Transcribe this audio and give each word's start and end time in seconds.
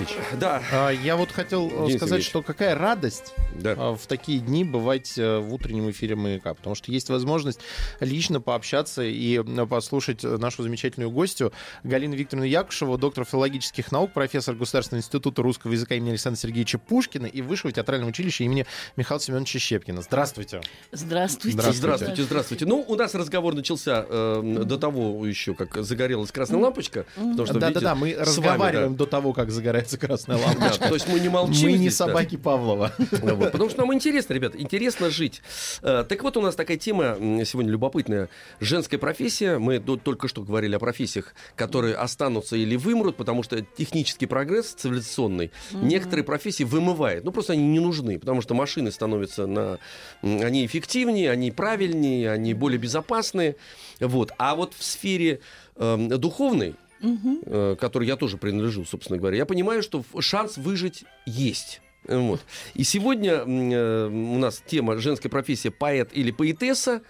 Алексеевич, 0.00 0.26
Да, 0.38 0.62
а, 0.72 0.90
я 0.90 1.16
вот 1.16 1.30
хотел 1.30 1.66
э, 1.66 1.70
Денис 1.70 1.96
сказать, 1.96 2.00
Сергеевич. 2.00 2.26
что 2.28 2.42
какая 2.42 2.74
радость 2.74 3.34
да. 3.54 3.74
а, 3.76 3.94
в 3.94 4.06
такие 4.06 4.40
дни 4.40 4.64
бывать 4.64 5.18
э, 5.18 5.38
в 5.38 5.52
утреннем 5.52 5.90
эфире 5.90 6.16
«Маяка», 6.16 6.54
потому 6.54 6.74
что 6.74 6.90
есть 6.90 7.08
возможность 7.10 7.60
лично 8.00 8.40
пообщаться 8.40 9.02
и 9.02 9.40
послушать 9.66 10.22
нашу 10.22 10.62
замечательную 10.62 11.10
гостью 11.10 11.52
Галину 11.84 12.14
Викторовну 12.14 12.46
Якушеву, 12.46 12.96
доктор 12.98 13.24
филологических 13.24 13.92
наук, 13.92 14.12
профессор 14.12 14.54
Государственного 14.54 15.00
института 15.00 15.42
русского 15.42 15.72
языка 15.72 15.94
имени 15.94 16.10
Александра 16.10 16.40
Сергеевича 16.40 16.78
Пушкина 16.78 17.26
и 17.26 17.42
Высшего 17.42 17.72
театрального 17.72 18.10
училища 18.10 18.44
имени 18.44 18.66
Михаила 18.96 19.20
Семеновича 19.20 19.58
Щепкина. 19.58 20.02
Здравствуйте. 20.02 20.62
Здравствуйте. 20.92 21.52
Здравствуйте. 21.52 21.78
Здравствуйте, 21.78 22.22
здравствуйте. 22.22 22.66
Ну, 22.66 22.84
у 22.86 22.96
нас 22.96 23.14
разговор 23.14 23.54
начался 23.54 24.06
э, 24.08 24.62
до 24.64 24.78
того 24.78 25.26
еще, 25.26 25.54
как 25.54 25.76
загорелась 25.84 26.32
красная 26.32 26.60
лампочка. 26.60 27.04
Потому 27.14 27.46
что, 27.46 27.54
видите, 27.54 27.60
Да-да-да, 27.60 27.94
мы 27.94 28.10
с 28.10 28.16
вами, 28.16 28.22
разговариваем 28.22 28.96
до 28.96 29.06
того, 29.06 29.32
как 29.32 29.50
загорается 29.50 29.89
красная 29.98 30.38
да. 30.38 30.46
лампочка. 30.46 30.78
Да, 30.80 30.88
то 30.88 30.94
есть 30.94 31.08
мы 31.08 31.20
не 31.20 31.28
молчим. 31.28 31.70
Мы 31.70 31.78
не 31.78 31.90
собаки 31.90 32.36
Павлова. 32.36 32.92
Вот, 32.98 33.52
потому 33.52 33.70
что 33.70 33.80
нам 33.80 33.94
интересно, 33.94 34.34
ребята, 34.34 34.58
интересно 34.58 35.10
жить. 35.10 35.42
Э, 35.82 36.04
Так 36.08 36.22
вот, 36.22 36.36
у 36.36 36.40
нас 36.40 36.54
такая 36.54 36.76
тема 36.76 37.16
сегодня 37.44 37.70
любопытная. 37.70 38.28
Женская 38.60 38.98
профессия. 38.98 39.58
Мы 39.58 39.78
только 39.78 40.28
что 40.28 40.42
говорили 40.42 40.74
о 40.74 40.78
профессиях, 40.78 41.34
которые 41.56 41.94
останутся 41.94 42.56
или 42.56 42.76
вымрут, 42.76 43.16
потому 43.16 43.42
что 43.42 43.60
технический 43.60 44.26
прогресс 44.26 44.72
цивилизационный 44.72 45.50
некоторые 45.72 46.24
профессии 46.24 46.64
вымывает. 46.64 47.24
Ну, 47.24 47.32
просто 47.32 47.52
они 47.54 47.66
не 47.66 47.80
нужны, 47.80 48.18
потому 48.18 48.42
что 48.42 48.54
машины 48.54 48.90
становятся 48.90 49.46
на... 49.46 49.78
Они 50.22 50.66
эффективнее, 50.66 51.30
они 51.30 51.50
правильнее, 51.50 52.30
они 52.30 52.54
более 52.54 52.78
безопасные. 52.78 53.56
Вот. 54.00 54.32
А 54.38 54.54
вот 54.54 54.74
в 54.74 54.82
сфере 54.82 55.40
эм, 55.76 56.08
духовной, 56.08 56.74
э, 57.02 57.76
которой 57.80 58.06
я 58.06 58.16
тоже 58.16 58.36
принадлежу, 58.36 58.84
собственно 58.84 59.18
говоря, 59.18 59.36
я 59.38 59.46
понимаю, 59.46 59.82
что 59.82 60.04
шанс 60.20 60.56
выжить 60.58 61.04
есть. 61.26 61.80
Э, 62.06 62.18
Вот. 62.18 62.40
И 62.74 62.82
сегодня 62.84 63.32
э, 63.46 64.06
у 64.08 64.38
нас 64.38 64.62
тема 64.66 64.96
женская 64.98 65.28
профессия 65.28 65.70
поэт 65.70 66.10
или 66.12 66.30
поэтесса. 66.30 67.02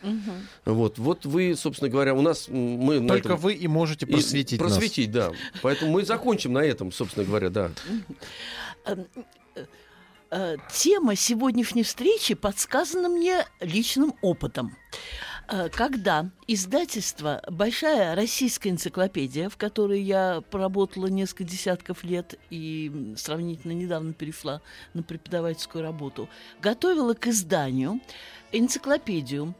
Вот, 0.64 0.98
вот 0.98 1.26
вы, 1.26 1.54
собственно 1.56 1.90
говоря, 1.90 2.14
у 2.14 2.22
нас 2.22 2.48
мы 2.48 3.00
на 3.00 3.08
Только 3.08 3.28
этом- 3.34 3.40
вы 3.40 3.54
и 3.54 3.68
можете 3.68 4.06
и 4.06 4.10
просветить 4.12 4.60
нас. 4.60 4.72
просветить, 4.72 5.10
да. 5.12 5.30
Поэтому 5.62 5.92
мы 5.92 6.04
закончим 6.04 6.52
на 6.52 6.58
этом, 6.64 6.90
собственно 6.92 7.24
говоря, 7.26 7.50
да. 7.50 7.70
Э, 10.32 10.56
Тема 10.72 11.16
сегодняшней 11.16 11.82
встречи 11.82 12.34
подсказана 12.34 13.08
мне 13.08 13.44
личным 13.60 14.14
опытом. 14.22 14.76
Э, 15.52 15.68
Когда 15.68 16.30
издательство 16.46 17.42
«Большая 17.50 18.14
российская 18.14 18.70
энциклопедия», 18.70 19.48
в 19.48 19.56
которой 19.56 20.00
я 20.00 20.42
поработала 20.48 21.08
несколько 21.08 21.42
десятков 21.42 22.04
лет 22.04 22.38
и 22.50 23.14
сравнительно 23.16 23.72
недавно 23.72 24.12
перешла 24.12 24.62
на 24.94 25.02
преподавательскую 25.02 25.82
работу, 25.82 26.28
готовила 26.60 27.14
к 27.14 27.26
изданию 27.26 28.00
энциклопедию 28.52 29.54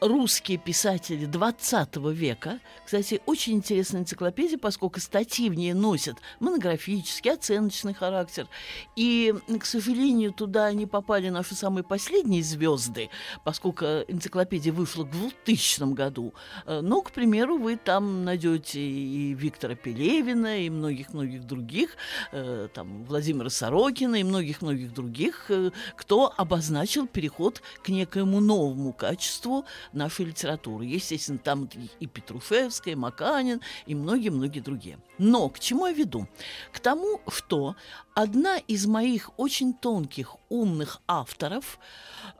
русские 0.00 0.58
писатели 0.58 1.26
20 1.26 1.96
века. 1.96 2.60
Кстати, 2.84 3.20
очень 3.26 3.54
интересная 3.54 4.00
энциклопедия, 4.02 4.58
поскольку 4.58 5.00
статьи 5.00 5.50
в 5.50 5.54
ней 5.54 5.74
носят 5.74 6.16
монографический, 6.40 7.32
оценочный 7.32 7.94
характер. 7.94 8.48
И, 8.96 9.34
к 9.60 9.64
сожалению, 9.64 10.32
туда 10.32 10.72
не 10.72 10.86
попали 10.86 11.28
наши 11.28 11.54
самые 11.54 11.84
последние 11.84 12.42
звезды, 12.42 13.10
поскольку 13.44 13.84
энциклопедия 13.84 14.72
вышла 14.72 15.04
в 15.04 15.10
2000 15.10 15.92
году. 15.92 16.32
Э, 16.66 16.80
Но, 16.82 17.02
к 17.02 17.12
примеру, 17.12 17.58
вы 17.58 17.76
там 17.76 18.24
найдете 18.24 18.80
и 18.80 19.34
Виктора 19.34 19.74
Пелевина, 19.74 20.64
и 20.64 20.70
многих-многих 20.70 21.44
других, 21.44 21.96
э, 22.32 22.68
там, 22.72 23.04
Владимира 23.04 23.50
Сорокина, 23.50 24.16
и 24.16 24.24
многих-многих 24.24 24.94
других, 24.94 25.46
э, 25.50 25.70
кто 25.96 26.32
обозначил 26.36 27.06
переход 27.06 27.62
к 27.82 27.88
некоему 27.90 28.40
новому 28.40 28.92
качеству 28.92 29.49
нашей 29.92 30.26
литературы. 30.26 30.84
Естественно, 30.84 31.38
там 31.38 31.68
и 32.00 32.06
Петрушевская, 32.06 32.94
и 32.94 32.96
Маканин, 32.96 33.60
и 33.86 33.94
многие-многие 33.94 34.60
другие. 34.60 34.98
Но 35.18 35.48
к 35.48 35.58
чему 35.58 35.86
я 35.86 35.92
веду? 35.92 36.28
К 36.72 36.80
тому, 36.80 37.20
что 37.28 37.76
одна 38.22 38.58
из 38.58 38.86
моих 38.86 39.30
очень 39.38 39.72
тонких, 39.72 40.36
умных 40.50 41.00
авторов, 41.06 41.78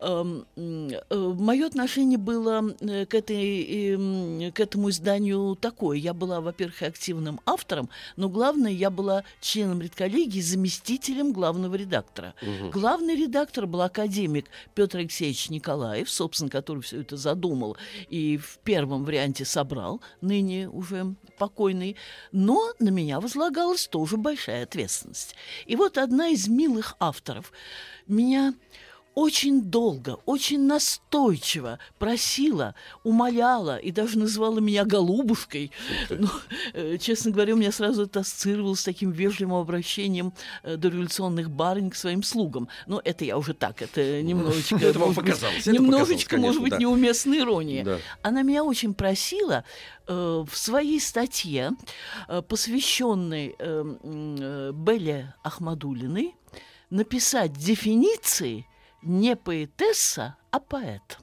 мое 0.01 1.67
отношение 1.67 2.19
было 2.19 2.75
э, 2.81 3.07
к, 3.07 3.15
этой, 3.15 3.93
эм, 3.93 4.53
к 4.53 4.61
этому 4.61 4.91
изданию 4.91 5.57
такое. 5.57 5.97
Я 5.99 6.13
была, 6.13 6.41
во-первых, 6.41 6.83
активным 6.83 7.41
автором, 7.47 7.89
но 8.17 8.29
главное, 8.29 8.73
я 8.73 8.91
была 8.91 9.25
членом 9.41 9.81
редколлегии, 9.81 10.41
заместителем 10.41 11.33
главного 11.33 11.75
редактора. 11.75 12.35
Главный 12.73 13.15
редактор 13.15 13.67
был 13.67 13.83
академик 13.83 14.47
Петр 14.75 14.99
Алексеевич 14.99 15.51
Николаев, 15.51 16.11
собственно, 16.11 16.51
который 16.51 16.83
все 16.83 17.01
это 17.01 17.17
задумал 17.17 17.77
и 18.09 18.37
в 18.37 18.59
первом 18.65 19.05
варианте 19.05 19.45
собрал, 19.45 20.01
ныне 20.21 20.69
уже 20.69 21.15
покойный. 21.41 21.97
Но 22.31 22.73
на 22.79 22.91
меня 22.91 23.19
возлагалась 23.19 23.89
тоже 23.89 24.19
большая 24.19 24.65
ответственность. 24.65 25.35
И 25.65 25.75
вот 25.75 25.97
одна 25.97 26.29
из 26.29 26.47
милых 26.47 26.95
авторов 27.01 27.51
меня 28.07 28.55
очень 29.21 29.61
долго, 29.65 30.17
очень 30.25 30.63
настойчиво 30.67 31.79
просила, 31.99 32.75
умоляла 33.05 33.77
и 33.77 33.93
даже 33.93 34.19
называла 34.19 34.61
меня 34.61 34.87
голубушкой. 34.87 35.73
Ну, 36.09 36.29
э, 36.73 36.97
честно 36.97 37.31
говоря, 37.31 37.53
у 37.53 37.59
меня 37.59 37.71
сразу 37.71 38.05
это 38.05 38.21
ассоциировалось 38.21 38.81
с 38.81 38.85
таким 38.85 39.11
вежливым 39.11 39.57
обращением 39.57 40.33
э, 40.63 40.77
дореволюционных 40.77 41.51
барынь 41.51 41.91
к 41.91 41.97
своим 41.97 42.23
слугам. 42.23 42.69
Но 42.87 43.03
это 43.05 43.27
я 43.27 43.37
уже 43.37 43.53
так, 43.53 43.83
это 43.83 44.23
немножечко... 44.23 44.77
Это 44.77 44.99
вам 44.99 45.15
показалось, 45.15 45.67
Немножечко, 45.67 46.39
может 46.39 46.63
быть, 46.63 46.79
неуместная 46.79 47.41
ирония. 47.41 48.01
Она 48.23 48.41
меня 48.41 48.65
очень 48.65 48.95
просила 48.95 49.65
э, 50.07 50.45
в 50.51 50.57
своей 50.57 50.99
статье, 50.99 51.73
э, 52.27 52.41
посвященной 52.41 53.55
м, 53.59 54.73
Белле 54.83 55.35
Ахмадулиной, 55.43 56.35
написать 56.89 57.53
дефиниции 57.53 58.67
не 59.03 59.37
поэтесса, 59.37 60.37
а 60.51 60.61
поэт. 60.61 61.19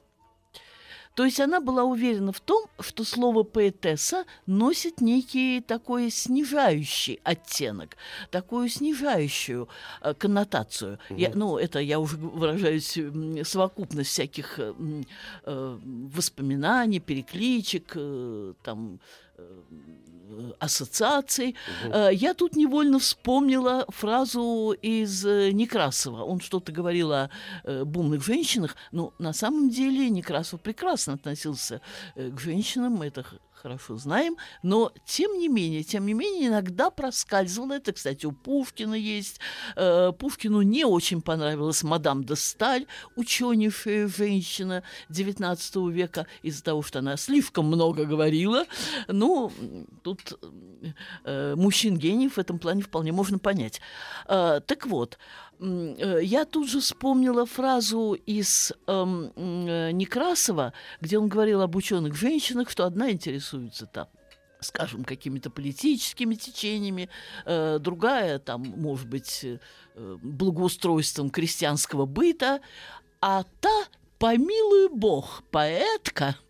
То 1.17 1.25
есть 1.25 1.39
она 1.39 1.59
была 1.59 1.83
уверена 1.83 2.31
в 2.31 2.39
том, 2.39 2.67
что 2.79 3.03
слово 3.03 3.41
поэтесса 3.41 4.25
носит 4.45 5.01
некий 5.01 5.61
такой 5.61 6.11
снижающий 6.11 7.19
оттенок, 7.23 7.97
такую 8.29 8.69
снижающую 8.69 9.67
э, 10.01 10.13
коннотацию. 10.13 10.99
Я, 11.09 11.31
ну, 11.33 11.57
это 11.57 11.79
я 11.79 11.99
уже 11.99 12.17
выражаюсь 12.17 12.99
совокупность 13.47 14.11
всяких 14.11 14.59
э, 14.59 14.75
э, 15.45 15.79
воспоминаний, 16.13 16.99
перекличек, 16.99 17.93
э, 17.95 18.53
там 18.61 18.99
э, 19.37 19.61
ассоциаций. 20.59 21.55
Э, 21.83 22.09
Я 22.13 22.33
тут 22.33 22.55
невольно 22.55 22.99
вспомнила 22.99 23.85
фразу 23.89 24.75
из 24.81 25.25
э, 25.25 25.51
Некрасова. 25.51 26.23
Он 26.23 26.39
что-то 26.39 26.71
говорил 26.71 27.11
о 27.11 27.29
э, 27.63 27.83
бумных 27.83 28.23
женщинах, 28.23 28.75
но 28.91 29.13
на 29.19 29.33
самом 29.33 29.69
деле 29.69 30.09
Некрасов 30.09 30.61
прекрасно 30.61 31.13
относился 31.13 31.81
э, 32.15 32.29
к 32.29 32.39
женщинам, 32.39 33.01
это 33.01 33.25
хорошо 33.61 33.97
знаем, 33.97 34.37
но 34.63 34.91
тем 35.05 35.37
не 35.37 35.47
менее, 35.47 35.83
тем 35.83 36.05
не 36.05 36.13
менее, 36.13 36.49
иногда 36.49 36.89
проскальзывало, 36.89 37.73
это, 37.73 37.91
кстати, 37.93 38.25
у 38.25 38.31
Пушкина 38.31 38.95
есть, 38.95 39.39
Э, 39.75 40.11
Пушкину 40.17 40.61
не 40.61 40.85
очень 40.85 41.21
понравилась 41.21 41.83
мадам 41.83 42.23
де 42.23 42.35
Сталь, 42.35 42.85
ученейшая 43.15 44.07
женщина 44.07 44.83
XIX 45.09 45.91
века, 45.91 46.27
из-за 46.41 46.63
того, 46.63 46.81
что 46.81 46.99
она 46.99 47.17
слишком 47.17 47.67
много 47.67 48.05
говорила. 48.05 48.65
Ну, 49.07 49.51
тут 50.03 50.39
э, 51.25 51.55
мужчин-гениев 51.55 52.33
в 52.33 52.39
этом 52.39 52.59
плане 52.59 52.81
вполне 52.81 53.11
можно 53.11 53.39
понять. 53.39 53.81
Э, 54.27 54.61
так 54.65 54.85
вот, 54.87 55.17
я 55.59 56.45
тут 56.45 56.69
же 56.69 56.79
вспомнила 56.79 57.45
фразу 57.45 58.13
из 58.25 58.73
эм, 58.87 59.31
э, 59.35 59.91
Некрасова, 59.91 60.73
где 61.01 61.17
он 61.17 61.27
говорил 61.27 61.61
об 61.61 61.75
ученых 61.75 62.15
женщинах, 62.15 62.69
что 62.69 62.85
одна 62.85 63.11
интересуется 63.11 63.85
там 63.85 64.07
скажем, 64.59 65.03
какими-то 65.03 65.51
политическими 65.51 66.33
течениями, 66.33 67.09
э, 67.45 67.77
другая, 67.79 68.39
там, 68.39 68.63
может 68.63 69.07
быть, 69.07 69.41
э, 69.43 69.59
благоустройством 70.23 71.29
крестьянского 71.29 72.07
быта, 72.07 72.61
а 73.21 73.43
та, 73.61 73.85
помилуй 74.17 74.89
бог, 74.89 75.43
поэтка– 75.51 76.35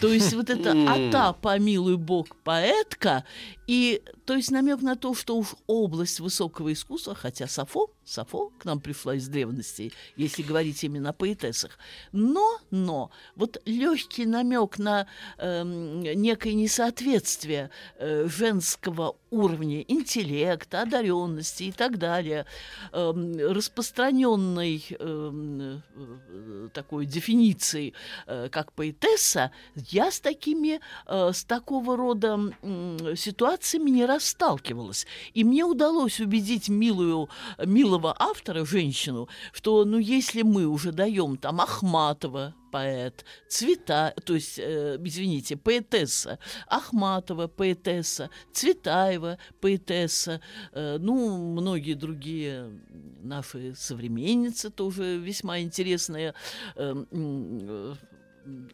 то 0.00 0.08
есть 0.08 0.32
вот 0.32 0.50
это 0.50 0.72
«ата, 0.88 1.34
помилуй 1.34 1.96
бог, 1.96 2.36
поэтка», 2.44 3.24
и 3.72 4.02
то 4.26 4.34
есть 4.34 4.50
намек 4.50 4.82
на 4.82 4.96
то, 4.96 5.14
что 5.14 5.34
уж 5.34 5.54
область 5.66 6.20
высокого 6.20 6.74
искусства, 6.74 7.14
хотя 7.14 7.48
Сафо, 7.48 7.90
Сафо 8.04 8.52
к 8.58 8.66
нам 8.66 8.80
пришла 8.80 9.14
из 9.14 9.28
древности, 9.28 9.92
если 10.14 10.42
говорить 10.42 10.84
именно 10.84 11.08
о 11.08 11.12
поэтессах, 11.14 11.78
но, 12.12 12.58
но, 12.70 13.10
вот 13.34 13.62
легкий 13.64 14.26
намек 14.26 14.78
на 14.78 15.06
э, 15.38 15.62
некое 15.64 16.52
несоответствие 16.52 17.70
э, 17.98 18.28
женского 18.28 19.16
уровня 19.30 19.80
интеллекта, 19.80 20.82
одаренности 20.82 21.64
и 21.64 21.72
так 21.72 21.96
далее, 21.96 22.44
э, 22.92 23.12
распространенной 23.48 24.84
э, 24.90 25.78
э, 25.94 26.68
такой 26.74 27.06
дефиниции, 27.06 27.94
э, 28.26 28.50
как 28.50 28.72
поэтесса, 28.72 29.50
я 29.74 30.10
с 30.10 30.20
такими, 30.20 30.80
э, 31.06 31.32
с 31.32 31.44
такого 31.44 31.96
рода 31.96 32.38
э, 32.60 33.14
ситуациями 33.16 33.61
не 33.64 34.06
раз 34.06 34.26
сталкивалась. 34.26 35.06
И 35.34 35.44
мне 35.44 35.64
удалось 35.64 36.20
убедить 36.20 36.68
милую, 36.68 37.28
милого 37.64 38.14
автора, 38.18 38.64
женщину, 38.64 39.28
что, 39.52 39.84
ну, 39.84 39.98
если 39.98 40.42
мы 40.42 40.66
уже 40.66 40.92
даем 40.92 41.36
там 41.36 41.60
Ахматова, 41.60 42.54
поэт, 42.72 43.24
Цвета, 43.48 44.14
то 44.24 44.34
есть, 44.34 44.58
э, 44.58 44.96
извините, 45.04 45.56
поэтесса, 45.56 46.38
Ахматова, 46.66 47.46
поэтесса, 47.46 48.30
Цветаева, 48.52 49.38
поэтесса, 49.60 50.40
э, 50.72 50.96
ну, 50.98 51.52
многие 51.52 51.94
другие 51.94 52.80
наши 53.22 53.74
современницы 53.76 54.70
тоже 54.70 55.18
весьма 55.18 55.60
интересные 55.60 56.34
э, 56.76 57.04
э, 57.10 57.94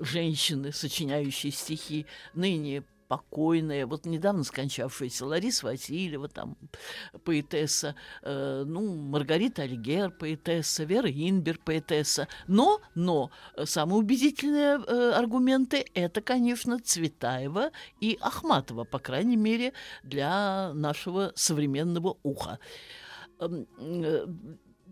женщины, 0.01 0.73
сочиняющие 0.73 1.53
стихи, 1.53 2.07
ныне 2.35 2.85
покойная, 3.09 3.87
вот 3.87 4.07
недавно 4.07 4.45
скончавшаяся 4.45 5.27
Лариса 5.27 5.67
Васильева, 5.67 6.29
там, 6.29 6.57
поэтесса, 7.25 7.95
э, 8.23 8.65
ну, 8.67 8.95
Маргарита 8.95 9.63
Альгер, 9.63 10.11
поэтесса, 10.11 10.85
Вера 10.85 11.11
Инбер, 11.11 11.59
поэтесса. 11.65 12.29
Но, 12.47 12.81
но, 12.95 13.31
э, 13.57 13.65
самые 13.65 13.99
убедительные 13.99 14.81
э, 14.87 15.13
аргументы– 15.13 15.85
это, 15.95 16.21
конечно, 16.21 16.79
Цветаева 16.79 17.71
и 18.01 18.19
Ахматова, 18.21 18.85
по 18.85 18.99
крайней 18.99 19.37
мере, 19.37 19.73
для 20.03 20.73
нашего 20.75 21.33
современного 21.35 22.19
уха 22.23 22.59
эм, 23.41 23.67
э, 23.79 24.27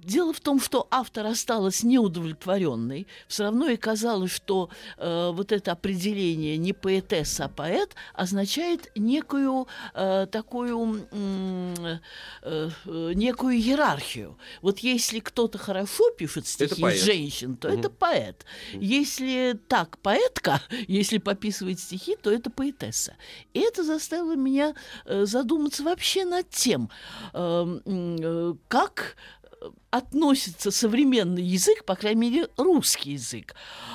Дело 0.06 0.32
в 0.32 0.38
том, 0.38 0.60
что 0.60 0.86
автор 0.92 1.26
осталась 1.26 1.82
неудовлетворенной. 1.82 3.08
Все 3.26 3.42
равно 3.42 3.68
и 3.68 3.76
казалось, 3.76 4.30
что 4.30 4.70
э, 4.98 5.30
вот 5.32 5.50
это 5.50 5.72
определение 5.72 6.56
не 6.56 6.72
поэтесса, 6.72 7.46
а 7.46 7.48
поэт 7.48 7.96
означает 8.14 8.88
некую 8.94 9.66
э, 9.94 10.28
такую 10.30 11.08
э, 11.10 11.98
э, 12.42 12.70
некую 13.14 13.56
иерархию. 13.56 14.38
Вот 14.62 14.78
если 14.78 15.18
кто-то 15.18 15.58
хорошо 15.58 16.08
пишет 16.12 16.46
стихи 16.46 16.88
женщин, 16.90 17.56
то 17.56 17.68
угу. 17.68 17.76
это 17.76 17.90
поэт. 17.90 18.46
Если 18.74 19.58
так 19.66 19.98
поэтка, 19.98 20.62
если 20.86 21.18
пописывает 21.18 21.80
стихи, 21.80 22.14
то 22.14 22.30
это 22.30 22.48
поэтесса. 22.48 23.16
И 23.54 23.58
это 23.58 23.82
заставило 23.82 24.36
меня 24.36 24.76
э, 25.04 25.26
задуматься 25.26 25.82
вообще 25.82 26.24
над 26.24 26.48
тем, 26.50 26.90
э, 27.32 27.80
э, 27.84 28.54
как 28.68 29.16
относится 29.90 30.70
современный 30.70 31.42
язык, 31.42 31.84
по 31.84 31.94
крайней 31.94 32.30
мере, 32.30 32.48
русский 32.56 33.12
язык, 33.12 33.54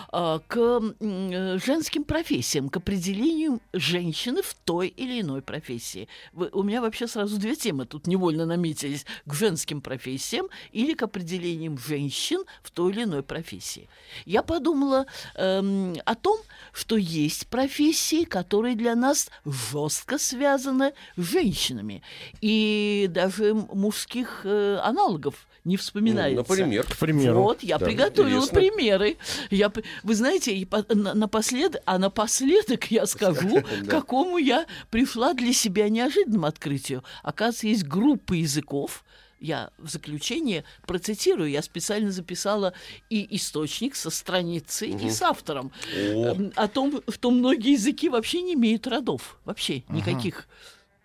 а, 0.10 0.40
к 0.48 0.82
женским 1.00 2.04
профессиям, 2.04 2.70
к 2.70 2.78
определению 2.78 3.60
женщины 3.74 4.42
в 4.42 4.54
той 4.54 4.88
или 4.88 5.22
иной 5.22 5.42
профессии. 5.42 6.08
У 6.34 6.64
меня 6.64 6.82
вообще 6.82 7.08
сразу 7.08 7.38
две 7.38 7.56
темы 7.56 7.86
тут 7.86 8.08
невольно 8.08 8.46
наметились. 8.46 9.06
К 9.26 9.34
женским 9.34 9.82
профессиям 9.82 10.48
или 10.72 10.94
к 10.94 11.04
определениям 11.04 11.78
женщин 11.78 12.44
в 12.64 12.72
той 12.72 12.92
или 12.92 13.04
иной 13.04 13.24
профессии. 13.24 13.90
Я 14.26 14.44
подумала 14.44 15.06
эм, 15.36 15.96
о 16.06 16.16
том, 16.16 16.40
что 16.74 16.96
есть 16.98 17.48
профессии, 17.48 18.24
которые 18.24 18.76
для 18.76 18.96
нас 18.96 19.30
жестко 19.46 20.18
связаны 20.18 20.94
с 21.18 21.22
женщинами. 21.22 22.02
И 22.42 23.08
даже 23.10 23.54
мужских 23.54 24.42
э, 24.46 24.80
аналогов 24.82 25.48
не 25.64 25.78
вспоминается. 25.82 26.36
Ну, 26.36 26.46
например. 26.48 26.86
К 26.86 26.98
примеру. 26.98 27.42
Вот, 27.42 27.64
я 27.64 27.78
да, 27.78 27.86
приготовила 27.86 28.44
интересно. 28.44 28.60
примеры. 28.60 29.18
Я, 29.50 29.72
вы 30.04 30.16
знаете, 30.16 30.56
и 30.56 30.66
по, 30.66 30.86
на, 30.94 31.14
напослед, 31.14 31.82
а 31.86 31.98
напоследок 31.98 32.92
я 32.92 33.06
скажу, 33.06 33.62
к 33.86 33.90
какому 33.90 34.38
я 34.38 34.66
пришла 34.90 35.34
для 35.34 35.54
себя 35.54 35.90
неожиданному 35.90 36.46
открытию. 36.46 37.04
Оказывается, 37.24 37.68
есть 37.68 37.84
группа 37.86 38.34
языков, 38.34 39.04
я 39.42 39.72
в 39.80 39.90
заключение 39.90 40.64
процитирую, 40.86 41.50
я 41.50 41.62
специально 41.62 42.12
записала 42.12 42.74
и 43.10 43.36
источник 43.36 43.96
со 43.96 44.10
страницей, 44.10 44.92
угу. 44.92 45.08
и 45.08 45.10
с 45.10 45.22
автором. 45.22 45.72
О. 45.96 46.52
О 46.56 46.68
том, 46.68 47.02
что 47.10 47.32
многие 47.32 47.74
языки 47.74 48.08
вообще 48.08 48.42
не 48.42 48.54
имеют 48.54 48.88
родов. 48.88 49.40
Вообще 49.44 49.84
никаких 49.90 50.48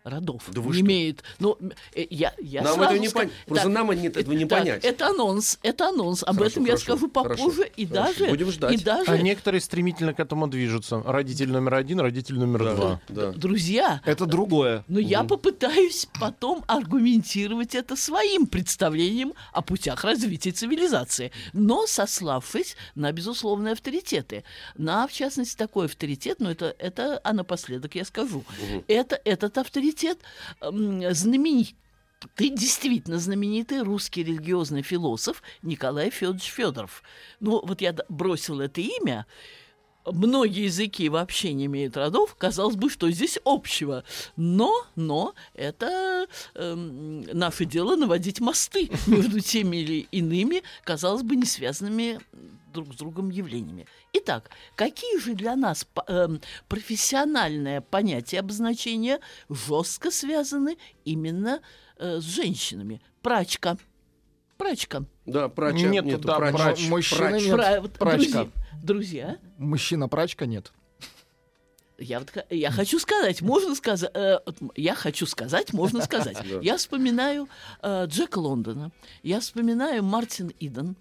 родов 0.06 0.44
да 0.48 0.60
не 0.60 0.80
имеет. 0.80 1.22
Но 1.38 1.58
э, 1.94 2.06
я, 2.10 2.32
я 2.38 2.62
нам 2.62 2.74
сразу 2.74 2.94
это 2.94 2.98
не 3.00 3.08
понять. 3.08 3.32
Просто 3.46 3.68
нам 3.68 3.92
нет, 3.92 4.16
этого 4.16 4.34
не 4.34 4.46
так, 4.46 4.60
понять. 4.60 4.84
Это 4.84 5.08
анонс, 5.08 5.58
это 5.62 5.88
анонс. 5.88 6.22
Об 6.22 6.36
хорошо, 6.36 6.50
этом 6.50 6.64
хорошо, 6.64 6.72
я 6.72 6.78
скажу 6.78 7.08
попозже. 7.08 7.42
хорошо, 7.42 7.62
и 7.76 7.86
хорошо. 7.86 8.12
даже... 8.12 8.30
Будем 8.30 8.50
ждать. 8.52 8.72
И 8.72 8.84
даже... 8.84 9.10
А 9.10 9.18
некоторые 9.18 9.60
стремительно 9.60 10.14
к 10.14 10.20
этому 10.20 10.46
движутся. 10.46 11.02
Родитель 11.04 11.50
номер 11.50 11.74
один, 11.74 12.00
родитель 12.00 12.38
номер 12.38 12.64
Да, 12.64 12.74
два. 12.74 13.00
да. 13.08 13.32
Друзья, 13.32 14.00
Это 14.04 14.26
другое. 14.26 14.84
но 14.88 15.00
я 15.00 15.24
попытаюсь 15.24 16.06
потом 16.20 16.64
аргументировать 16.68 17.74
это 17.74 17.96
своим 17.96 18.46
представлением 18.46 19.34
о 19.52 19.62
путях 19.62 20.04
развития 20.04 20.52
цивилизации, 20.52 21.32
но 21.52 21.86
сославшись 21.86 22.76
на 22.94 23.10
безусловные 23.12 23.72
авторитеты. 23.72 24.44
На, 24.76 25.06
в 25.08 25.12
частности, 25.12 25.56
такой 25.56 25.86
авторитет, 25.86 26.38
но 26.38 26.50
это, 26.50 26.74
это 26.78 27.20
а 27.24 27.32
напоследок 27.32 27.94
я 27.94 28.04
скажу. 28.04 28.44
Это, 28.86 29.20
этот 29.24 29.58
авторитет 29.58 29.95
м, 30.04 31.14
знаменит 31.14 31.74
ты 32.34 32.48
действительно 32.48 33.18
знаменитый 33.18 33.82
русский 33.82 34.24
религиозный 34.24 34.82
философ 34.82 35.42
Николай 35.62 36.10
Федорович 36.10 36.44
Федоров. 36.44 37.02
Ну, 37.40 37.60
вот 37.64 37.80
я 37.82 37.94
бросил 38.08 38.60
это 38.60 38.80
имя. 38.80 39.26
Многие 40.06 40.64
языки 40.64 41.08
вообще 41.08 41.52
не 41.52 41.66
имеют 41.66 41.96
родов. 41.96 42.36
Казалось 42.36 42.76
бы, 42.76 42.88
что 42.90 43.10
здесь 43.10 43.38
общего. 43.44 44.04
Но, 44.36 44.86
но 44.94 45.34
это 45.54 46.26
эм, 46.54 47.22
наше 47.22 47.64
дело 47.64 47.96
наводить 47.96 48.40
мосты 48.40 48.90
между 49.06 49.40
теми 49.40 49.78
или 49.78 50.06
иными, 50.12 50.62
казалось 50.84 51.22
бы, 51.22 51.36
не 51.36 51.44
связанными 51.44 52.20
друг 52.72 52.92
с 52.92 52.96
другом 52.96 53.30
явлениями. 53.30 53.86
Итак, 54.18 54.50
какие 54.76 55.18
же 55.18 55.34
для 55.34 55.56
нас 55.56 55.86
эм, 56.08 56.40
профессиональные 56.68 57.82
понятия 57.82 58.40
обозначения 58.40 59.20
жестко 59.50 60.10
связаны 60.10 60.78
именно 61.04 61.60
э, 61.98 62.18
с 62.20 62.24
женщинами? 62.24 63.02
Прачка. 63.20 63.76
Прачка. 64.56 65.04
Да, 65.26 65.50
прача 65.50 65.86
Нет, 65.88 66.06
нету, 66.06 66.26
да, 66.26 66.36
прач. 66.38 66.54
прач. 66.54 66.88
Мужчина 66.88 67.28
Прач. 67.28 67.42
нет. 67.42 67.52
Пра-. 67.98 68.14
Друзья, 68.16 68.48
друзья, 68.82 69.36
Мужчина-прачка 69.58 70.46
нет. 70.46 70.72
Я, 71.98 72.18
вот 72.18 72.28
х- 72.30 72.44
я 72.50 72.70
хочу 72.70 72.98
сказать, 72.98 73.40
можно 73.40 73.74
сказать, 73.74 74.10
э, 74.14 74.38
я 74.76 74.94
хочу 74.94 75.24
сказать, 75.26 75.72
можно 75.72 76.02
сказать. 76.02 76.36
Я 76.62 76.76
вспоминаю 76.76 77.48
э, 77.82 78.04
Джека 78.06 78.38
Лондона, 78.38 78.90
я 79.22 79.40
вспоминаю 79.40 80.02
Мартин 80.02 80.52
Иден. 80.60 80.94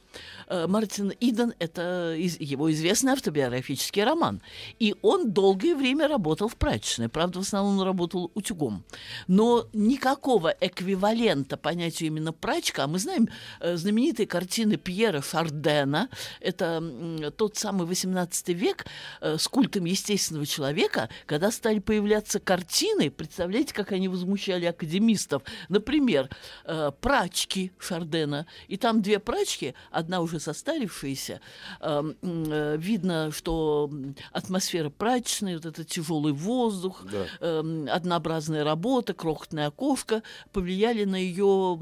Э, 0.48 0.68
Мартин 0.68 1.12
Иден– 1.20 1.54
это 1.60 2.16
из- 2.18 2.40
его 2.40 2.72
известный 2.72 3.12
автобиографический 3.12 4.06
роман. 4.06 4.42
И 4.80 4.96
он 5.02 5.32
долгое 5.32 5.75
время 5.75 6.08
работал 6.08 6.48
в 6.48 6.56
прачечной. 6.56 7.10
Правда, 7.10 7.40
в 7.40 7.42
основном 7.42 7.80
он 7.80 7.86
работал 7.86 8.32
утюгом. 8.34 8.86
Но 9.28 9.68
никакого 9.74 10.56
эквивалента 10.62 11.58
понятию 11.58 12.08
именно 12.08 12.32
прачка, 12.32 12.86
а 12.86 12.88
мы 12.88 13.00
знаем 13.00 13.28
э, 13.60 13.75
знаменитые 13.75 14.28
картины 14.28 14.78
Пьера 14.78 15.22
Шардена, 15.22 16.08
это 16.40 16.66
м, 16.82 17.32
тот 17.34 17.58
самый 17.58 17.86
18 17.86 18.48
век 18.50 18.86
э, 19.20 19.38
с 19.38 19.46
культом 19.50 19.84
естественного 19.84 20.46
человека, 20.46 20.85
века, 20.86 21.10
когда 21.25 21.51
стали 21.51 21.80
появляться 21.80 22.39
картины, 22.39 23.10
представляете, 23.10 23.74
как 23.74 23.92
они 23.92 24.08
возмущали 24.08 24.65
академистов. 24.65 25.42
Например, 25.70 26.30
э, 26.65 26.92
прачки 27.01 27.72
Шардена. 27.80 28.46
И 28.68 28.77
там 28.77 29.01
две 29.01 29.20
прачки, 29.20 29.74
одна 29.92 30.22
уже 30.22 30.39
состарившаяся. 30.39 31.42
Э, 31.82 32.13
э, 32.22 32.77
видно, 32.77 33.32
что 33.32 33.89
атмосфера 34.32 34.89
прачечная, 34.89 35.56
вот 35.56 35.65
этот 35.65 35.88
тяжелый 35.88 36.34
воздух, 36.34 37.04
Да. 37.12 37.25
э, 37.39 37.88
однообразная 37.92 38.63
работа, 38.63 39.13
крохотное 39.13 39.68
окошко 39.68 40.22
повлияли 40.54 41.06
на 41.06 41.15
ее 41.15 41.80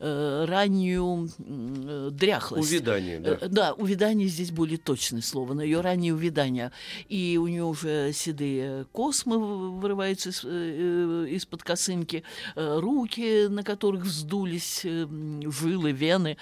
э, 0.00 0.44
раннюю 0.48 1.30
э, 1.38 2.08
дряхлость. 2.12 2.70
Увядание, 2.70 3.20
да. 3.20 3.38
Э, 3.40 3.48
Да, 3.48 3.72
увядание 3.72 4.28
здесь 4.28 4.50
более 4.50 4.78
точное 4.78 5.22
слово, 5.22 5.54
на 5.54 5.62
ее 5.62 5.80
раннее 5.80 6.14
увядание. 6.14 6.72
И 7.08 7.38
у 7.42 7.46
нее 7.48 7.64
уже 7.64 8.12
седые 8.34 8.84
космы 8.92 9.38
в- 9.38 9.80
вырываются 9.80 10.30
э, 10.30 10.34
э, 10.44 11.26
из-под 11.30 11.62
косынки, 11.62 12.22
э, 12.56 12.78
руки, 12.80 13.46
на 13.48 13.62
которых 13.62 14.02
вздулись 14.04 14.80
э, 14.84 15.06
жилы, 15.50 15.92
вены. 15.92 16.36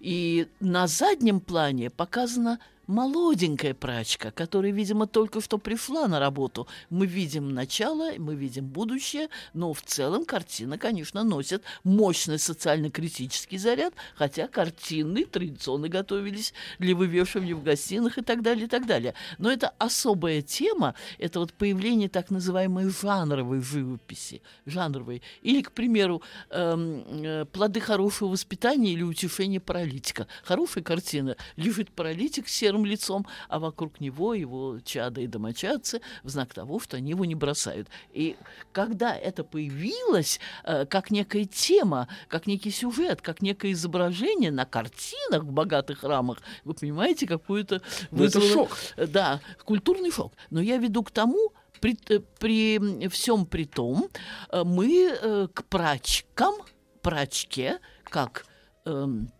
И 0.00 0.46
на 0.60 0.86
заднем 0.86 1.40
плане 1.40 1.90
показана 1.90 2.58
молоденькая 2.88 3.74
прачка, 3.74 4.32
которая, 4.32 4.72
видимо, 4.72 5.06
только 5.06 5.40
что 5.40 5.58
пришла 5.58 6.08
на 6.08 6.18
работу. 6.18 6.66
Мы 6.90 7.06
видим 7.06 7.54
начало, 7.54 8.12
мы 8.18 8.34
видим 8.34 8.66
будущее, 8.66 9.28
но 9.52 9.72
в 9.72 9.82
целом 9.82 10.24
картина, 10.24 10.78
конечно, 10.78 11.22
носит 11.22 11.62
мощный 11.84 12.38
социально-критический 12.38 13.58
заряд, 13.58 13.92
хотя 14.16 14.48
картины 14.48 15.26
традиционно 15.26 15.88
готовились 15.88 16.54
для 16.78 16.96
вывешивания 16.96 17.54
в 17.54 17.62
гостиных 17.62 18.18
и 18.18 18.22
так 18.22 18.42
далее, 18.42 18.64
и 18.64 18.68
так 18.68 18.86
далее. 18.86 19.14
Но 19.36 19.52
это 19.52 19.68
особая 19.78 20.40
тема, 20.40 20.94
это 21.18 21.40
вот 21.40 21.52
появление 21.52 22.08
так 22.08 22.30
называемой 22.30 22.88
жанровой 22.88 23.60
живописи, 23.60 24.40
жанровой. 24.64 25.22
Или, 25.42 25.60
к 25.60 25.72
примеру, 25.72 26.22
эм, 26.50 27.04
э, 27.22 27.44
плоды 27.44 27.80
хорошего 27.80 28.30
воспитания 28.30 28.92
или 28.94 29.02
утешения 29.02 29.60
паралитика. 29.60 30.26
Хорошая 30.42 30.82
картина. 30.82 31.36
Лежит 31.56 31.90
паралитик 31.90 32.48
с 32.48 32.52
серым 32.78 32.84
лицом, 32.86 33.26
а 33.48 33.58
вокруг 33.58 34.00
него 34.00 34.34
его 34.34 34.78
чада 34.84 35.20
и 35.20 35.26
домочадцы 35.26 36.00
в 36.22 36.28
знак 36.28 36.54
того, 36.54 36.78
что 36.80 36.96
они 36.96 37.10
его 37.10 37.24
не 37.24 37.34
бросают. 37.34 37.88
И 38.12 38.36
когда 38.72 39.14
это 39.14 39.44
появилось, 39.44 40.40
э, 40.64 40.86
как 40.86 41.10
некая 41.10 41.44
тема, 41.44 42.08
как 42.28 42.46
некий 42.46 42.70
сюжет, 42.70 43.20
как 43.20 43.42
некое 43.42 43.72
изображение 43.72 44.50
на 44.50 44.64
картинах 44.64 45.42
в 45.44 45.52
богатых 45.52 46.04
рамах, 46.04 46.38
вы 46.64 46.74
понимаете, 46.74 47.26
какую-то... 47.26 47.82
Ну, 48.10 48.24
это 48.24 48.38
вызвало- 48.38 48.52
шок. 48.52 48.70
Э, 48.96 49.06
Да, 49.06 49.40
культурный 49.64 50.10
шок. 50.10 50.32
Но 50.50 50.60
я 50.60 50.76
веду 50.78 51.02
к 51.02 51.10
тому, 51.10 51.52
при, 51.80 51.96
э, 52.08 52.20
при 52.38 53.08
всем 53.08 53.46
при 53.46 53.64
том, 53.64 54.08
мы 54.52 55.48
к 55.54 55.64
прачкам, 55.64 56.54
прачке, 57.02 57.78
как 58.04 58.44
эм, 58.84 59.30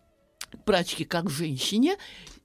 прачке 0.65 1.05
как 1.05 1.29
женщине, 1.29 1.97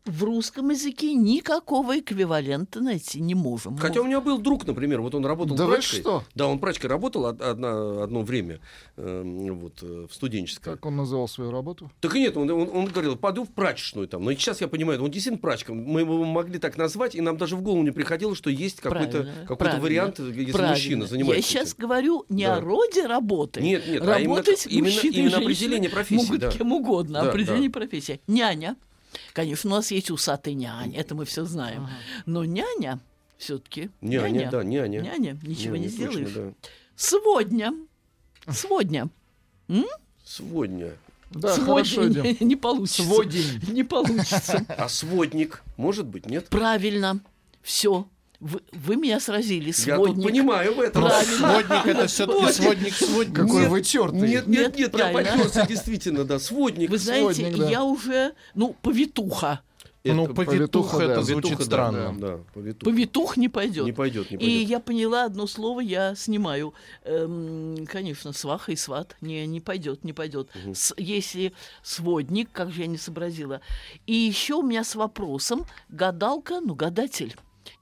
в 0.07 0.23
русском 0.23 0.69
языке 0.71 1.15
никакого 1.15 1.99
эквивалента 1.99 2.81
найти 2.81 3.21
не 3.21 3.35
можем. 3.35 3.79
Хотя 3.79 4.03
у 4.03 4.05
меня 4.05 4.21
был 4.21 4.37
друг, 4.39 4.67
например, 4.67 5.01
вот 5.01 5.15
он 5.15 5.25
работал 5.25 5.57
Да 5.57 5.67
прачкой. 5.67 6.01
что? 6.01 6.23
Да, 6.35 6.47
он 6.47 6.59
прачкой 6.59 6.91
работал 6.91 7.25
од- 7.25 7.41
одна- 7.41 8.03
одно 8.05 8.21
время 8.21 8.61
эм, 8.99 9.59
вот, 9.59 9.83
э, 9.83 10.07
в 10.11 10.15
студенческом. 10.15 10.75
Как 10.75 10.85
он 10.85 10.97
называл 10.97 11.27
свою 11.27 11.51
работу? 11.51 11.91
Так 12.01 12.15
и 12.17 12.21
нет, 12.21 12.37
он, 12.37 12.51
он, 12.51 12.69
он 12.73 12.85
говорил, 12.87 13.17
пойду 13.17 13.45
в 13.45 13.49
прачечную 13.51 14.07
там. 14.07 14.23
Но 14.25 14.33
сейчас 14.35 14.61
я 14.61 14.69
понимаю, 14.69 15.03
он 15.03 15.11
действительно 15.11 15.41
прачка. 15.41 15.73
Мы 15.73 16.01
его 16.01 16.23
могли 16.25 16.59
так 16.59 16.77
назвать, 16.77 17.15
и 17.15 17.21
нам 17.23 17.39
даже 17.39 17.57
в 17.57 17.63
голову 17.63 17.83
не 17.83 17.91
приходило, 17.91 18.35
что 18.35 18.51
есть 18.51 18.81
какой-то 18.83 19.27
какой 19.49 19.81
вариант, 19.81 20.19
если 20.19 20.53
Правильно. 20.53 20.75
мужчина 20.75 21.07
занимается 21.07 21.37
Я 21.37 21.43
сейчас 21.63 21.73
этим. 21.73 21.81
говорю 21.81 22.27
не 22.29 22.45
Да. 22.45 22.57
о 22.57 22.61
роде 22.61 23.07
работы. 23.07 23.63
Нет, 23.63 23.89
нет, 23.89 24.03
а 24.03 24.19
именно- 24.19 24.35
Работать 24.37 24.67
именно- 24.69 25.01
именно 25.03 25.37
определение 25.39 25.89
профессии, 25.91 26.25
могут 26.27 26.41
да. 26.41 26.51
кем 26.51 26.73
угодно. 26.73 27.23
Да, 27.23 27.31
определение 27.31 27.71
да. 27.71 27.81
профессии. 27.81 28.21
Няня. 28.27 28.77
Конечно, 29.33 29.71
у 29.71 29.75
нас 29.75 29.90
есть 29.90 30.11
усатый 30.11 30.54
нянь, 30.54 30.94
это 30.94 31.14
мы 31.14 31.25
все 31.25 31.44
знаем. 31.44 31.88
Но 32.26 32.44
няня 32.44 33.00
все-таки. 33.38 33.90
Няня, 34.00 34.50
да, 34.50 34.62
няня. 34.64 35.00
Няня, 35.00 35.38
ничего 35.42 35.76
не 35.76 35.87
Няня, 35.87 36.06
точно, 36.06 36.26
сделаешь. 36.28 36.33
да. 36.35 36.68
Сводня. 36.97 37.75
Сводня. 38.49 39.09
Сводня. 40.25 40.92
Да, 41.30 41.54
Сводня 41.54 41.66
хорошо 41.66 42.09
идем. 42.09 42.23
не, 42.25 42.37
не 42.40 42.56
получится. 42.56 43.02
Сводень. 43.02 43.61
Не 43.73 43.83
получится. 43.83 44.64
А 44.68 44.88
сводник, 44.88 45.62
может 45.76 46.06
быть, 46.06 46.26
нет? 46.26 46.49
Правильно. 46.49 47.21
Все. 47.62 48.06
Вы, 48.41 48.61
вы 48.73 48.97
меня 48.97 49.21
сразили. 49.21 49.67
Я 49.87 49.97
тут 49.97 50.07
Сводник. 50.07 50.25
понимаю 50.26 50.75
в 50.75 50.81
этом. 50.81 51.09
Сводник 51.09 51.87
это 51.87 52.07
все-таки 52.07 52.53
сводник 52.53 52.95
сводник. 52.95 53.37
Какой 53.37 53.61
Нет, 53.62 53.71
вы 53.71 53.81
тертый. 53.83 54.21
Нет, 54.21 54.47
нет, 54.47 54.76
Нет, 54.76 54.76
нет, 54.76 54.99
я 54.99 55.09
поперся, 55.12 55.67
действительно, 55.67 56.25
да, 56.25 56.38
сводник. 56.38 56.91
Вы 56.91 56.99
знаете, 56.99 57.35
Сводник, 57.43 57.59
да. 57.59 57.71
я 57.71 57.85
уже, 57.85 58.35
ну, 58.55 58.76
повитуха. 58.83 59.61
Ну, 60.07 60.25
Это 60.26 60.35
повитуха 60.35 60.99
это 60.99 61.14
да. 61.14 61.23
звучит 61.23 61.43
повитуха, 61.45 61.64
странно. 61.64 62.14
Да, 62.19 62.29
да, 62.37 62.38
повитуха. 62.53 62.85
Повитух 62.85 63.37
не 63.38 63.49
пойдет. 63.49 63.87
Не 63.87 63.93
пойдет, 63.93 64.31
не 64.31 64.37
И 64.37 64.38
пойдет. 64.41 64.69
я 64.69 64.81
поняла 64.81 65.25
одно 65.25 65.47
слово, 65.47 65.81
я 65.81 66.14
снимаю. 66.14 66.75
Эм, 67.05 67.87
конечно, 67.87 68.35
сваха 68.35 68.73
и 68.73 68.76
сват. 68.76 69.17
Не, 69.23 69.47
не 69.47 69.61
пойдет, 69.62 70.05
не 70.05 70.12
пойдет. 70.12 70.50
С- 70.75 70.93
если 70.99 71.55
сводник, 71.83 72.50
как 72.53 72.71
же 72.71 72.83
я 72.83 72.87
не 72.87 72.99
сообразила. 72.99 73.62
И 74.07 74.12
еще 74.14 74.57
у 74.57 74.62
меня 74.62 74.85
с 74.85 74.95
вопросом 74.95 75.64
гадалка, 75.88 76.61
ну, 76.61 76.75
гадатель. 76.75 77.35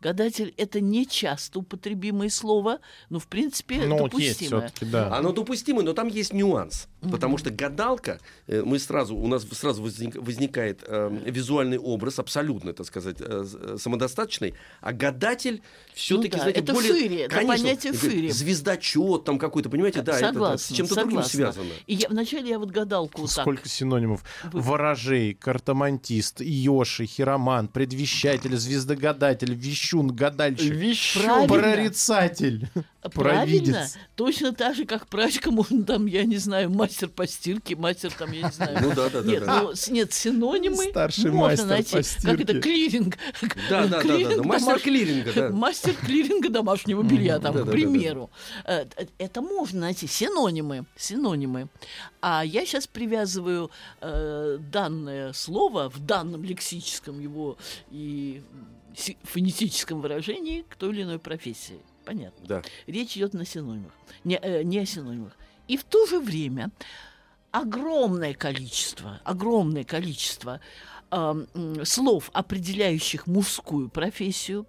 Гадатель 0.03 0.53
это 0.57 0.81
не 0.81 1.07
часто 1.07 1.61
употребимое 1.61 2.29
слово, 2.29 2.81
но 3.09 3.21
в 3.21 3.29
принципе 3.29 3.87
Ну, 3.87 3.99
вот 3.99 4.15
есть 4.15 4.39
допустимое. 4.41 4.69
все-таки, 4.69 4.85
да. 4.91 5.17
Оно 5.17 5.31
допустимо, 5.33 5.83
но 5.83 5.93
там 5.93 6.09
есть 6.09 6.33
нюанс. 6.33 6.89
Потому 7.11 7.37
что 7.39 7.51
гадалка, 7.51 8.21
э, 8.47 8.63
мы 8.65 8.79
сразу, 8.79 9.17
у 9.17 9.27
нас 9.27 9.45
сразу 9.53 9.83
возник- 9.83 10.17
возникает 10.21 10.85
э, 10.87 11.11
визуальный 11.27 11.79
образ, 11.79 12.19
абсолютно, 12.19 12.73
так 12.73 12.87
сказать, 12.87 13.17
э, 13.21 13.45
э, 13.45 13.77
самодостаточный, 13.79 14.55
а 14.81 14.93
гадатель 14.93 15.63
все-таки, 15.95 16.31
Ну 16.33 16.37
да, 16.37 16.43
знаете, 16.43 16.61
это 16.61 16.73
более... 16.73 17.21
это 17.25 17.35
Конечно, 17.35 17.57
понятие 17.65 17.93
это 17.93 18.01
шире. 18.11 18.33
Звездочет 18.33 19.25
там 19.25 19.39
какой-то, 19.39 19.69
понимаете, 19.69 20.03
да, 20.03 20.13
это- 20.13 20.25
это, 20.27 20.33
согласна, 20.35 20.59
с 20.59 20.77
чем-то 20.77 20.95
другим 20.95 21.23
согласна. 21.23 21.31
связано. 21.53 21.75
И 21.87 21.95
я, 21.95 22.09
вначале 22.09 22.49
я 22.51 22.59
вот 22.59 22.71
гадалку 22.71 23.23
вот 23.23 23.31
так 23.35 23.43
Сколько 23.43 23.69
синонимов. 23.69 24.23
Вы- 24.53 24.61
Ворожей, 24.61 25.35
картомантист, 25.35 26.41
Йоши, 26.41 27.07
хироман, 27.07 27.67
предвещатель, 27.69 28.57
звездогадатель, 28.57 29.55
вещун, 29.55 30.09
гадальщик, 30.15 30.73
Правильно. 31.21 31.49
прорицатель, 31.49 32.69
Правильно. 33.11 33.43
провидец. 33.73 33.99
Точно 34.15 34.53
так 34.53 34.77
же, 34.77 34.85
как 34.85 35.09
прачка, 35.09 35.51
можно 35.51 35.83
там, 35.85 36.07
я 36.07 36.25
не 36.25 36.37
знаю, 36.37 36.71
мастер 36.71 37.09
по 37.09 37.27
стирке, 37.27 37.75
мастер 37.75 38.13
там, 38.13 38.31
я 38.33 38.43
не 38.43 38.53
знаю. 38.53 38.79
Ну 38.81 38.93
да, 38.95 39.11
да, 39.11 39.23
да. 39.23 39.29
Нет, 39.31 39.45
да. 39.45 39.63
ну, 39.63 39.73
нет, 39.89 40.13
синонимы 40.13 40.85
Старший 40.91 41.31
можно 41.33 41.67
мастер 41.67 41.67
найти. 41.67 41.97
по 41.97 42.23
Как 42.23 42.41
это 42.41 42.53
стирке. 42.53 42.61
клиринг. 42.61 43.19
Да, 43.69 43.83
да, 43.83 43.87
да, 43.87 43.89
да, 43.89 44.01
Клиринг 44.03 44.37
да. 44.37 44.43
Мастер 44.45 44.75
домаш- 44.77 44.83
клиринга, 44.83 45.33
да. 45.35 45.49
Мастер 45.51 45.95
клиринга 45.95 46.49
домашнего 46.49 47.03
белья, 47.03 47.39
там, 47.39 47.55
да, 47.55 47.59
да, 47.61 47.65
к 47.65 47.67
да, 47.67 47.73
примеру. 47.73 48.31
Э, 48.65 48.85
э, 48.97 49.07
Это 49.19 49.41
можно 49.43 49.81
найти. 49.81 50.07
Синонимы. 50.07 50.87
Синонимы. 50.97 51.69
А 52.21 52.45
я 52.45 52.65
сейчас 52.65 52.87
привязываю 52.87 53.71
э, 54.01 54.59
данное 54.71 55.33
слово 55.33 55.91
в 55.91 55.99
данном 55.99 56.45
лексическом 56.45 57.19
его 57.21 57.57
и 57.91 58.43
фонетическом 59.25 60.01
выражении 60.01 60.65
к 60.69 60.77
той 60.77 60.91
или 60.91 61.03
иной 61.03 61.19
профессии. 61.19 61.81
Понятно. 62.05 62.47
Да. 62.47 62.63
Речь 62.87 63.17
идет 63.17 63.35
на 63.35 63.45
синонимах, 63.45 63.93
не, 64.25 64.37
э, 64.37 64.63
не 64.63 64.79
о 64.81 64.87
синонимах. 64.87 65.37
И 65.69 65.77
в 65.77 65.85
то 65.85 66.07
же 66.07 66.19
время 66.21 66.71
огромное 67.51 68.35
количество, 68.35 69.21
огромное 69.25 69.85
количество 69.85 70.61
м, 71.11 71.47
слов, 71.85 72.31
определяющих 72.33 73.27
мужскую 73.27 73.91
профессию, 73.91 74.67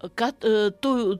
э, 0.00 0.08
ко- 0.14 0.34
э, 0.42 0.70
ту, 0.78 1.16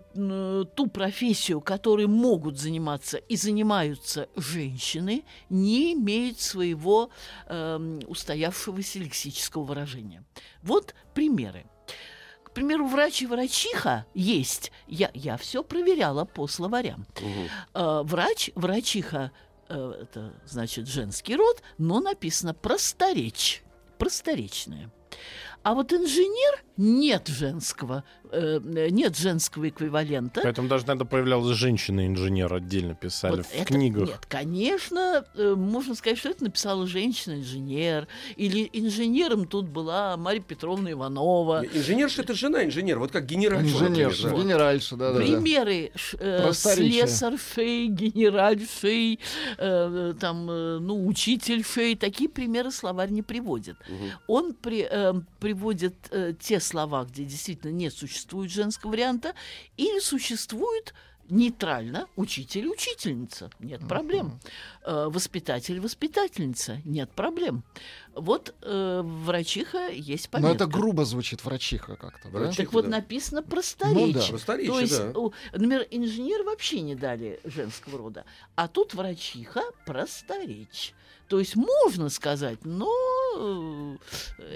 ту 0.76 0.86
профессию, 0.88 1.62
которой 1.62 2.06
могут 2.06 2.58
заниматься 2.58 3.16
и 3.16 3.36
занимаются 3.36 4.28
женщины, 4.36 5.24
не 5.48 5.94
имеют 5.94 6.40
своего 6.40 7.08
эм, 7.48 8.00
устоявшегося 8.06 8.98
лексического 8.98 9.64
выражения. 9.64 10.22
Вот 10.62 10.94
примеры. 11.14 11.64
Примеру, 12.54 12.86
врач 12.86 13.22
и 13.22 13.26
врачиха 13.26 14.06
есть. 14.14 14.70
Я, 14.86 15.10
я 15.12 15.36
все 15.36 15.64
проверяла 15.64 16.24
по 16.24 16.46
словарям. 16.46 17.06
Э, 17.74 18.02
врач, 18.04 18.50
врачиха, 18.54 19.32
э, 19.68 20.02
это 20.02 20.32
значит 20.46 20.86
женский 20.86 21.36
род, 21.36 21.62
но 21.78 22.00
написано 22.00 22.54
просторечь, 22.54 23.62
просторечная. 23.98 24.90
А 25.64 25.74
вот 25.74 25.92
инженер 25.94 26.62
нет 26.76 27.28
женского, 27.28 28.04
э, 28.32 28.58
нет 28.90 29.16
женского 29.16 29.68
эквивалента. 29.68 30.40
Поэтому 30.42 30.68
даже 30.68 30.86
надо 30.86 31.04
появлялась 31.04 31.56
женщина-инженер 31.56 32.52
отдельно 32.52 32.94
писали 32.94 33.36
Вот 33.36 33.46
в 33.46 33.54
это- 33.54 33.64
книгах. 33.64 34.08
Нет, 34.08 34.26
конечно, 34.28 35.24
э, 35.36 35.54
можно 35.56 35.94
сказать, 35.94 36.18
что 36.18 36.28
это 36.30 36.44
написала 36.44 36.86
женщина-инженер. 36.86 38.08
Или 38.36 38.68
инженером 38.72 39.46
тут 39.46 39.68
была 39.68 40.16
Марья 40.18 40.42
Петровна 40.42 40.92
Иванова. 40.92 41.64
Инженерша 41.64 42.22
это 42.22 42.34
жена 42.34 42.64
инженер, 42.64 42.98
вот 42.98 43.10
как 43.10 43.24
генерал. 43.24 43.60
Инженерша, 43.60 44.30
генеральша, 44.30 44.96
да, 44.96 45.12
да. 45.12 45.20
Примеры 45.20 45.92
э, 46.18 46.42
Просторечие. 46.42 47.06
слесарь 47.06 47.38
шей, 47.38 47.86
генераль 47.88 48.60
шей, 48.80 49.18
э, 49.58 50.14
там, 50.20 50.50
э, 50.50 50.78
ну, 50.80 51.06
учитель 51.06 51.64
шей, 51.64 51.96
такие 51.96 52.28
примеры 52.28 52.70
словарь 52.70 53.10
не 53.10 53.22
приводит. 53.22 53.76
Он 54.26 54.52
при- 54.54 54.86
э, 54.90 55.14
приводит 55.54 55.94
э, 56.10 56.34
те 56.38 56.58
слова, 56.60 57.04
где 57.04 57.24
действительно 57.24 57.70
не 57.70 57.90
существует 57.90 58.50
женского 58.50 58.90
варианта, 58.90 59.34
или 59.76 60.00
существует 60.00 60.94
нейтрально 61.30 62.06
учитель 62.16 62.66
учительница 62.66 63.48
нет 63.58 63.80
проблем 63.88 64.38
Э, 64.84 65.08
воспитатель 65.08 65.80
воспитательница 65.80 66.82
нет 66.84 67.10
проблем 67.12 67.64
вот 68.14 68.54
э, 68.60 69.00
врачиха 69.02 69.88
есть 69.88 70.26
Но 70.26 70.40
пометка 70.40 70.64
это 70.64 70.66
грубо 70.66 71.06
звучит, 71.06 71.42
врачиха 71.42 71.96
как-то, 71.96 72.28
да? 72.28 72.38
Врачиха. 72.40 72.62
так 72.64 72.72
вот 72.74 72.84
да. 72.84 72.90
написано 72.90 73.40
Ну 73.40 73.46
да. 73.46 73.50
просторечие 73.54 74.28
Просторечие, 74.28 74.72
то 74.72 74.80
есть, 74.80 74.98
да. 74.98 75.30
например, 75.52 75.86
инженер 75.90 76.42
вообще 76.42 76.82
не 76.82 76.94
дали 76.94 77.40
женского 77.44 77.96
рода, 77.96 78.26
а 78.54 78.68
тут 78.68 78.92
врачиха 78.92 79.62
просторечь. 79.86 80.92
То 81.28 81.38
есть 81.38 81.56
можно 81.56 82.10
сказать, 82.10 82.58
но 82.64 82.88
э, 83.38 83.96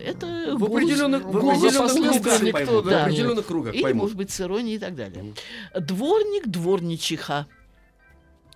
это 0.04 0.54
В 0.56 0.64
определенных, 0.64 1.24
в 1.24 1.36
определенных 1.36 1.92
кругах 1.94 2.42
никто, 2.42 2.52
поймут. 2.52 2.84
да, 2.84 2.98
В 2.98 3.02
определенных 3.04 3.46
кругах 3.46 3.74
или, 3.74 3.82
поймут. 3.82 4.02
может 4.02 4.16
быть, 4.16 4.30
с 4.30 4.40
иронией 4.40 4.76
и 4.76 4.78
так 4.78 4.94
далее. 4.94 5.34
Дворник, 5.74 6.46
дворничиха. 6.46 7.46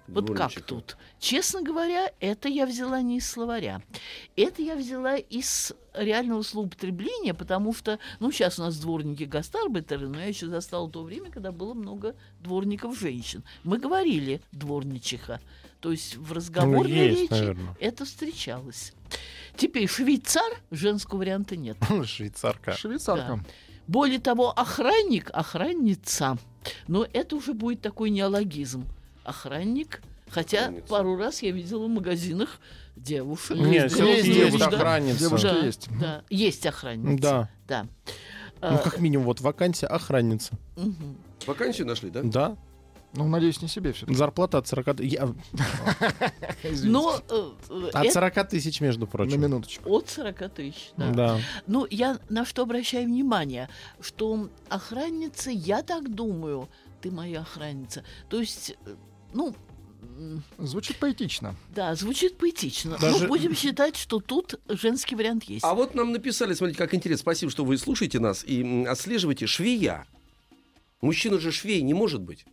Вот 0.09 0.37
как 0.37 0.53
тут? 0.63 0.97
Честно 1.19 1.63
говоря, 1.63 2.11
это 2.21 2.49
я 2.49 2.67
взяла 2.67 3.01
не 3.03 3.19
из 3.19 3.29
словаря. 3.31 3.81
Это 4.37 4.61
я 4.63 4.75
взяла 4.77 5.17
из 5.17 5.73
реального 5.95 6.43
злоупотребления, 6.43 7.35
потому 7.35 7.73
что, 7.73 7.99
ну, 8.19 8.31
сейчас 8.33 8.59
у 8.59 8.63
нас 8.63 8.79
дворники 8.79 9.25
гастарбайтеры, 9.25 10.09
но 10.09 10.19
я 10.21 10.27
еще 10.27 10.49
застала 10.49 10.91
то 10.91 11.03
время, 11.03 11.31
когда 11.31 11.53
было 11.53 11.75
много 11.75 12.15
дворников 12.41 12.99
женщин. 12.99 13.45
Мы 13.65 13.79
говорили 13.79 14.43
дворничиха. 14.53 15.41
То 15.81 15.91
есть 15.91 16.17
в 16.17 16.33
разговорной 16.33 16.89
Ну, 16.91 16.95
есть, 16.97 17.21
речи 17.23 17.31
наверное. 17.33 17.77
это 17.81 18.05
встречалось. 18.05 18.93
Теперь 19.57 19.89
швейцар 19.89 20.61
женского 20.71 21.19
варианта 21.19 21.57
нет. 21.57 21.77
Швейцарка. 22.05 22.73
Швейцарка. 22.73 23.41
Более 23.89 24.21
того, 24.21 24.51
охранник, 24.51 25.31
охранница. 25.33 26.39
Но 26.87 27.07
это 27.13 27.35
уже 27.37 27.53
будет 27.53 27.81
такой 27.81 28.11
неологизм. 28.11 28.87
Охранник. 29.25 30.03
Хотя 30.31 30.61
Охранница. 30.61 30.87
пару 30.89 31.17
раз 31.17 31.43
я 31.43 31.51
видела 31.51 31.85
в 31.85 31.89
магазинах 31.91 32.59
девушек. 32.97 33.57
Нет, 33.59 33.91
Есть 33.91 34.27
есть 34.27 34.33
девушка. 34.53 34.69
охранница. 34.77 35.19
Девушка. 35.19 35.49
Да, 35.53 35.59
есть. 35.67 35.89
Да, 36.01 36.23
есть 36.31 36.67
охранница. 36.67 37.23
Да. 37.23 37.49
Да. 37.69 37.87
Ну, 38.63 38.77
А, 38.77 38.79
как 38.79 38.99
минимум, 38.99 39.27
вот 39.27 39.41
вакансия 39.41 39.87
охранница. 39.89 40.57
мгм. 40.77 41.17
Вакансию 41.47 41.87
нашли, 41.87 42.11
да? 42.11 42.23
Да. 42.23 42.57
Ну, 43.15 43.29
надеюсь, 43.29 43.61
не 43.61 43.69
себе 43.69 43.93
все 43.93 44.07
Зарплата 44.15 44.57
от 44.57 44.67
40... 44.69 44.97
т- 44.97 45.05
я- 45.05 45.29
Но 46.83 47.21
э, 47.29 47.51
э, 47.69 47.89
От 47.93 48.05
это 48.07 48.13
40 48.15 48.49
тысяч, 48.49 48.81
между 48.81 49.03
На 49.03 49.07
прочим. 49.07 49.41
минуточку. 49.41 49.91
от 49.91 50.09
40 50.09 50.49
тысяч. 50.55 50.93
Да. 50.97 51.11
Да. 51.11 51.41
Ну, 51.67 51.87
я 51.91 52.19
на 52.31 52.45
что 52.47 52.63
обращаю 52.63 53.07
внимание, 53.07 53.69
что 54.01 54.49
охранница, 54.71 55.51
я 55.51 55.83
так 55.83 56.15
думаю, 56.15 56.69
ты 57.01 57.11
моя 57.11 57.41
охранница. 57.41 58.03
То 58.31 58.41
есть, 58.41 58.77
э, 58.87 58.95
ну, 59.33 59.55
Звучит 60.59 60.99
поэтично. 60.99 61.55
да, 61.75 61.95
звучит 61.95 62.37
поэтично. 62.39 62.97
Даже- 62.99 63.23
Но 63.23 63.29
будем 63.29 63.55
считать, 63.57 63.97
что 63.97 64.21
тут 64.21 64.61
женский 64.69 65.17
вариант 65.17 65.45
есть. 65.45 65.65
А 65.65 65.75
вот 65.75 65.95
нам 65.95 66.13
написали, 66.13 66.55
смотрите, 66.55 66.79
как 66.79 66.95
интересно. 66.95 67.23
Спасибо, 67.23 67.51
что 67.51 67.65
вы 67.65 67.77
слушаете 67.79 68.21
нас 68.21 68.45
и 68.45 68.85
отслеживаете. 68.89 69.47
Швея. 69.47 70.07
Мужчина 71.01 71.39
же 71.41 71.51
швей 71.51 71.83
не 71.83 71.95
может 71.95 72.21
быть. 72.21 72.45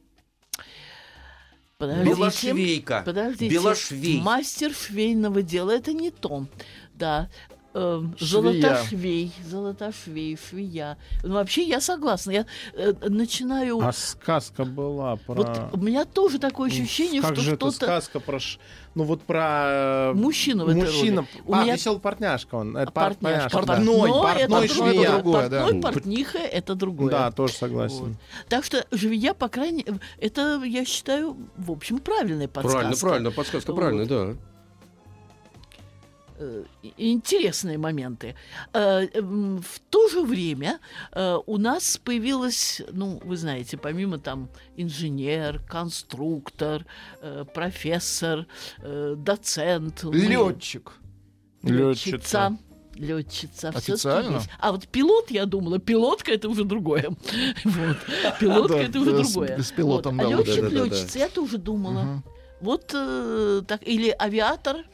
Подождите. 1.78 2.10
Белошвейка. 2.16 3.04
Подождите. 3.06 3.54
Белошвей. 3.54 4.20
Мастер 4.22 4.74
швейного 4.74 5.42
дела 5.42 5.72
это 5.72 5.94
не 5.94 6.12
то. 6.12 6.46
Да. 6.94 7.30
Эм. 7.76 8.16
Золотошвей, 8.20 9.32
золотошвей, 9.46 10.38
швея. 10.50 10.98
Ну, 11.22 11.36
вообще 11.36 11.62
я 11.64 11.80
согласна. 11.80 12.32
Я 12.32 12.46
э, 12.74 12.94
начинаю. 13.08 13.80
А 13.82 13.92
сказка 13.94 14.66
была 14.66 15.18
про... 15.18 15.36
Вот 15.36 15.60
у 15.74 15.78
меня 15.78 16.06
тоже 16.06 16.40
такое 16.40 16.72
ощущение, 16.72 17.22
как 17.22 17.36
что 17.36 17.42
же 17.44 17.54
это 17.54 17.70
что-то 17.70 17.86
сказка 17.86 18.20
про... 18.20 18.40
ш- 18.40 18.60
Ну 18.96 19.04
вот 19.04 19.22
про... 19.22 20.12
э, 20.12 20.14
мужчина 20.14 20.66
в 20.66 20.70
этой 20.70 20.82
Мужчина... 20.82 21.18
роли. 21.18 21.44
У 21.46 21.54
а, 21.54 21.64
меня 21.64 21.76
веселый 21.76 22.00
партняшка 22.00 22.56
он. 22.56 22.76
Это 22.76 22.92
пар- 22.92 23.14
партняшка, 23.14 23.58
партняшка, 23.60 23.68
да. 23.68 23.76
Портной, 23.76 24.10
портной, 24.10 24.24
портной 24.24 24.66
это 24.66 24.74
швея. 24.74 25.12
другое, 25.12 25.20
Другое, 25.22 25.50
да. 25.50 25.62
портной, 25.62 25.82
портниха 25.82 26.38
это 26.40 26.76
другое. 26.76 27.12
Да, 27.12 27.32
тоже 27.32 27.54
согласен. 27.54 28.00
Вот. 28.00 28.18
Так 28.50 28.66
что 28.66 28.84
швея, 28.96 29.36
по 29.36 29.48
крайней 29.48 29.86
это, 30.20 30.60
я 30.64 30.86
считаю, 30.86 31.38
в 31.56 31.72
общем, 31.72 32.00
правильная 32.00 32.48
подсказка. 32.48 32.80
Правильно, 32.80 33.00
правильно, 33.00 33.32
подсказка 33.32 33.72
Вот. 33.74 33.78
правильная, 33.80 34.06
да. 34.08 34.36
Э, 36.40 36.64
интересные 36.98 37.78
моменты. 37.78 38.36
Э, 38.74 39.08
В 39.22 39.80
то 39.90 40.08
же 40.10 40.22
время 40.24 40.80
э, 41.12 41.38
у 41.46 41.58
нас 41.58 41.98
появилось, 41.98 42.82
ну, 42.92 43.20
вы 43.24 43.38
знаете, 43.38 43.78
помимо 43.78 44.18
там 44.18 44.50
инженер, 44.78 45.62
конструктор, 45.68 46.86
профессор, 47.54 48.46
доцент, 49.16 50.04
Летчик. 50.04 50.94
летчица. 51.64 52.58
Летчица. 52.96 53.70
Официально? 53.70 54.38
есть. 54.38 54.50
А 54.60 54.72
вот 54.72 54.88
пилот, 54.88 55.32
я 55.32 55.46
думала, 55.46 55.80
пилотка 55.80 56.32
это 56.34 56.50
уже 56.50 56.64
другое. 56.64 57.10
Вот. 57.64 57.98
Пилотка 58.40 58.78
это 58.78 59.00
уже 59.00 59.12
другое. 59.24 59.62
с 59.62 59.72
пилотом, 59.72 60.18
да, 60.18 60.26
летчик, 60.26 60.70
летчица, 60.72 61.20
я 61.20 61.30
тоже 61.30 61.58
думала. 61.58 62.24
Вот 62.62 62.88
так, 62.88 63.88
или 63.88 64.16
авиатор. 64.20 64.86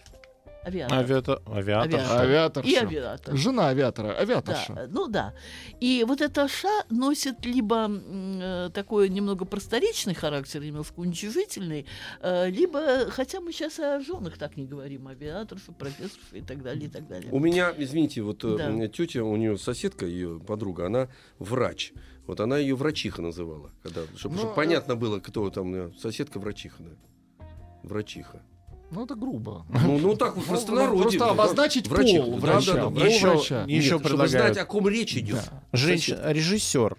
Авиатор. 0.65 0.97
Авиатор. 0.97 1.41
Авиатор. 1.45 1.99
Авиатор. 1.99 2.21
Авиаторша. 2.21 2.69
И 2.69 2.75
авиатор. 2.75 3.37
Жена 3.37 3.67
авиатора, 3.69 4.07
Да, 4.07 4.19
авиаторша. 4.19 4.87
ну 4.91 5.07
да. 5.07 5.33
И 5.79 6.03
вот 6.07 6.21
эта 6.21 6.47
ша 6.47 6.83
носит 6.89 7.45
либо 7.45 7.87
э, 7.89 8.69
такой 8.73 9.09
немного 9.09 9.45
просторечный 9.45 10.15
характер, 10.15 10.61
немножко 10.63 10.99
уничижительный, 10.99 11.85
э, 12.21 12.49
либо, 12.49 13.09
хотя 13.11 13.41
мы 13.41 13.51
сейчас 13.51 13.79
о 13.79 13.99
женах 13.99 14.37
так 14.37 14.57
не 14.57 14.65
говорим, 14.65 15.07
авиаторша, 15.07 15.71
профессорша 15.71 16.37
и 16.37 16.41
так 16.41 16.63
далее, 16.63 16.87
и 16.87 16.89
так 16.91 17.07
далее. 17.07 17.29
У 17.31 17.39
меня, 17.39 17.71
извините, 17.77 18.21
вот 18.23 18.43
э, 18.43 18.57
Да. 18.57 18.87
тетя, 18.87 19.23
у 19.23 19.35
нее 19.35 19.57
соседка, 19.57 20.05
ее 20.05 20.39
подруга, 20.39 20.87
она 20.87 21.09
врач. 21.37 21.93
Вот 22.25 22.39
она 22.39 22.57
ее 22.57 22.75
врачиха 22.75 23.21
называла, 23.21 23.69
когда, 23.83 24.01
чтобы, 24.15 24.35
Ну, 24.37 24.51
э, 24.51 24.55
понятно 24.55 24.95
было, 24.95 25.19
кто 25.19 25.49
там 25.51 25.75
э, 25.75 25.91
соседка 25.99 26.39
врачиха, 26.39 26.77
да. 26.81 27.45
Врачиха. 27.83 28.41
Ну, 28.91 29.03
это 29.05 29.15
грубо. 29.15 29.65
Ну, 29.69 29.97
ну 29.99 30.15
так 30.15 30.35
вот, 30.35 30.43
в 30.45 30.47
Ну, 30.47 30.53
простонародье. 30.53 31.01
просто 31.01 31.19
да, 31.19 31.29
обозначить 31.31 31.87
врачиха. 31.87 32.23
пол 32.23 32.31
Да, 32.33 32.37
врача. 32.39 32.73
да, 32.73 32.73
да, 32.77 32.81
Пол 32.83 32.89
врач. 32.91 33.13
Еще, 33.13 33.27
врача. 33.31 33.65
Нет, 33.65 33.83
еще 33.83 33.87
чтобы 33.99 34.09
знать, 34.09 34.31
предлагают. 34.31 34.57
о 34.57 34.65
ком 34.65 34.87
речь 34.87 35.15
идет. 35.17 35.35
Да. 35.51 35.63
Женщина, 35.73 36.31
режиссер. 36.31 36.97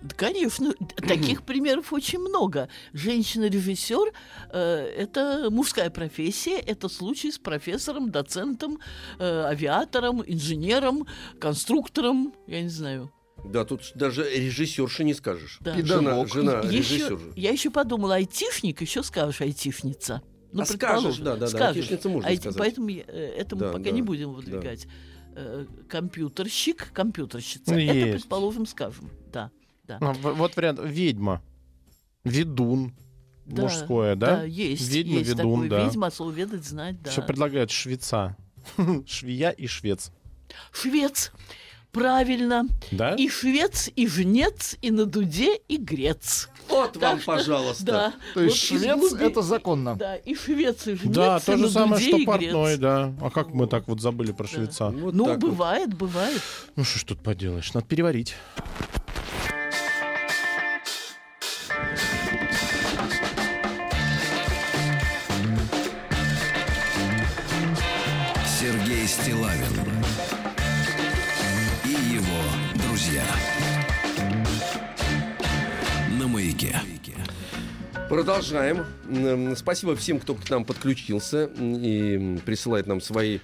Да, 0.00 0.14
Конечно, 0.16 0.72
таких 0.96 1.42
примеров 1.42 1.92
очень 1.92 2.20
много. 2.20 2.68
Женщина-режиссер 2.94 4.12
э, 4.50 4.58
это 4.96 5.48
мужская 5.50 5.90
профессия, 5.90 6.58
это 6.58 6.88
случай 6.88 7.30
с 7.30 7.38
профессором, 7.38 8.10
доцентом, 8.10 8.78
э, 9.18 9.24
авиатором, 9.44 10.22
инженером, 10.26 11.06
конструктором, 11.40 12.32
я 12.46 12.62
не 12.62 12.68
знаю. 12.68 13.12
Да, 13.44 13.64
тут 13.64 13.92
даже 13.94 14.28
режиссерша 14.30 15.04
не 15.04 15.12
скажешь. 15.14 15.58
Да. 15.60 15.74
Жена, 15.82 16.26
жена 16.26 16.60
Еще, 16.60 16.96
режиссер 16.96 17.18
я 17.36 17.50
еще 17.50 17.70
подумала, 17.70 18.14
айтишник, 18.16 18.80
еще 18.80 19.02
скажешь 19.02 19.40
айтишница. 19.40 20.22
Ну, 20.52 20.62
А 20.62 20.66
скажешь, 20.66 21.18
да, 21.18 21.34
да, 21.34 21.40
да, 21.40 21.46
скажешь. 21.48 21.76
айтишница 21.84 22.08
можно 22.08 22.28
Айти- 22.28 22.40
сказать. 22.40 22.58
Поэтому 22.58 22.88
я- 22.88 23.04
э, 23.06 23.34
это 23.36 23.54
мы 23.56 23.60
Да, 23.62 23.68
пока 23.72 23.84
да, 23.84 23.90
не 23.90 24.02
будем 24.02 24.30
да. 24.30 24.36
выдвигать. 24.36 24.86
Э, 25.36 25.66
Компьютерщик, 25.88 26.90
компьютерщица. 26.92 27.72
Ну, 27.72 27.78
это, 27.78 27.92
есть. 27.92 28.12
предположим, 28.22 28.66
скажем. 28.66 29.10
Да, 29.32 29.50
да. 29.86 29.98
В- 30.00 30.34
вот 30.34 30.56
вариант. 30.56 30.80
Ведьма. 30.82 31.42
Ведун. 32.24 32.94
Да, 33.46 33.62
Мужское, 33.62 34.14
да? 34.14 34.44
есть. 34.44 34.88
Ведьма, 34.90 35.18
есть 35.18 35.30
ведун, 35.30 35.62
такое. 35.62 35.68
да. 35.70 35.84
Ведьма, 35.86 36.10
слово 36.10 36.30
ведать, 36.32 36.64
знать, 36.64 37.00
да. 37.02 37.10
Что 37.10 37.22
предлагают 37.22 37.70
швеца. 37.70 38.36
Швея 39.06 39.50
и 39.50 39.66
швец. 39.66 40.12
Швец. 40.72 41.32
Правильно. 41.92 42.66
Да? 42.92 43.14
И 43.14 43.28
швец, 43.28 43.90
и 43.96 44.06
жнец, 44.06 44.76
и 44.82 44.90
на 44.90 45.06
дуде, 45.06 45.56
и 45.68 45.76
грец. 45.78 46.48
Вот 46.68 46.92
Так 46.92 47.02
вам, 47.02 47.20
что- 47.20 47.26
пожалуйста. 47.32 47.84
Да. 47.84 48.12
То 48.34 48.40
есть 48.42 48.70
Вот 48.70 48.78
швец 48.80 49.12
это 49.14 49.40
законно. 49.42 49.96
Да, 49.96 50.16
и 50.16 50.34
швец, 50.34 50.86
и 50.86 50.94
жнец, 50.94 51.14
Да, 51.14 51.38
и 51.38 51.40
то 51.46 51.52
на 51.56 51.66
же 51.66 51.70
самое, 51.72 51.94
дуде, 51.94 52.08
что 52.08 52.16
и 52.18 52.26
портной, 52.26 52.70
грец. 52.72 52.78
да. 52.80 53.14
А 53.22 53.30
как 53.30 53.48
мы 53.54 53.66
так 53.66 53.88
вот 53.88 54.00
забыли 54.02 54.32
про 54.32 54.46
швеца? 54.46 54.90
Вот 54.90 55.14
Ну, 55.14 55.24
так 55.24 55.40
вот. 55.40 55.50
бывает, 55.50 55.94
бывает. 55.94 56.42
Ну 56.76 56.84
что 56.84 56.98
ж 56.98 57.04
тут 57.04 57.20
поделаешь, 57.22 57.72
надо 57.72 57.86
переварить. 57.86 58.34
Продолжаем. 78.18 78.84
Спасибо 79.54 79.94
всем, 79.94 80.18
кто 80.18 80.34
к 80.34 80.50
нам 80.50 80.64
подключился 80.64 81.48
и 81.56 82.36
присылает 82.44 82.88
нам 82.88 83.00
свои 83.00 83.38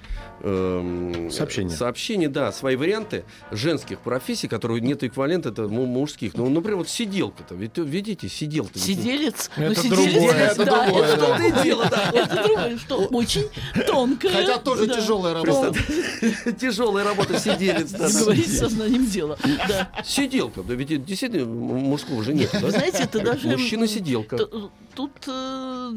эм, 0.45 1.31
Сообщения. 1.31 1.71
Сообщения, 1.71 2.29
да, 2.29 2.53
свои 2.53 2.77
варианты 2.77 3.25
женских 3.51 4.01
профессий, 4.01 4.49
которые 4.49 4.81
нет 4.81 5.03
эквивалента 5.03 5.49
это 5.49 5.69
му- 5.69 5.87
мужских. 5.87 6.35
Ну, 6.35 6.49
например, 6.49 6.79
вот 6.79 6.89
сиделка-то. 6.89 7.55
Ведь, 7.55 7.77
видите, 7.79 8.29
сиделка. 8.29 8.79
Сиделец. 8.79 9.51
Это 9.57 9.69
ну, 9.69 9.75
сиделец, 9.75 10.13
другое, 10.13 10.35
это 10.35 10.65
да, 10.65 10.85
другое, 10.87 11.07
это 11.07 11.17
да. 11.17 11.63
Дело, 11.63 11.87
да. 11.91 12.11
Это 12.15 12.35
другое, 12.45 12.79
что 12.79 12.97
очень 13.07 13.49
тонкое. 13.87 14.33
Хотя 14.33 14.59
тоже 14.59 14.87
да. 14.87 14.95
тяжелая 14.95 15.35
работа. 15.35 15.73
Тяжелая 16.61 17.05
работа 17.05 17.39
сиделец. 17.39 17.91
да, 17.91 18.11
да. 18.11 18.21
Говорить 18.21 18.59
сознанием 18.59 19.07
дела. 19.07 19.39
Да. 19.69 19.91
Сиделка. 20.05 20.63
Да 20.63 20.75
ведь 20.75 20.91
это 20.91 21.03
действительно 21.03 21.47
мужского 21.47 22.23
же 22.23 22.35
нет. 22.35 22.53
Вы 22.61 22.71
знаете, 22.71 23.05
это 23.05 23.21
даже... 23.21 23.49
Мужчина-сиделка. 23.49 24.39
Тут 24.95 25.11
э, 25.27 25.93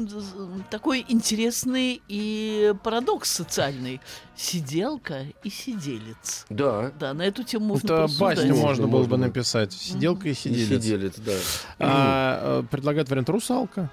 такой 0.70 1.04
интересный 1.08 2.02
и 2.08 2.74
парадокс 2.82 3.30
социальный. 3.30 4.00
Сиделка 4.38 5.26
и 5.42 5.50
сиделец. 5.50 6.46
Да. 6.48 6.92
Да, 6.96 7.12
на 7.12 7.22
эту 7.22 7.42
тему 7.42 7.66
можно 7.66 7.86
Это 7.86 8.08
басню 8.20 8.54
можно 8.54 8.86
было 8.86 9.02
бы 9.02 9.18
написать. 9.18 9.72
Сиделка 9.72 10.28
и 10.28 10.30
И 10.30 10.34
сиделец. 10.34 10.84
Сиделец, 10.84 11.14
да. 11.18 11.32
А, 11.80 12.60
э, 12.60 12.66
предлагают 12.70 13.08
вариант 13.10 13.28
русалка. 13.30 13.90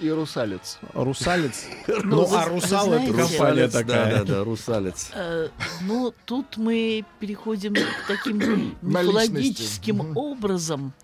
И 0.00 0.08
русалец. 0.10 0.78
Русалец. 0.94 1.66
Ну, 1.86 2.26
Ну, 2.26 2.34
а 2.34 2.46
русал 2.46 2.90
это 2.94 3.04
компания 3.12 3.22
Русалец, 3.22 3.72
да, 3.72 3.78
такая. 3.80 4.16
да, 4.16 4.24
да, 4.24 4.44
русалец. 4.44 5.10
Э, 5.14 5.48
Ну, 5.82 6.14
тут 6.24 6.56
мы 6.56 7.04
переходим 7.20 7.74
к 7.74 8.08
таким 8.08 8.74
мифологическим 8.82 10.16
образом. 10.16 10.94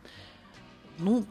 Ну, 0.99 1.27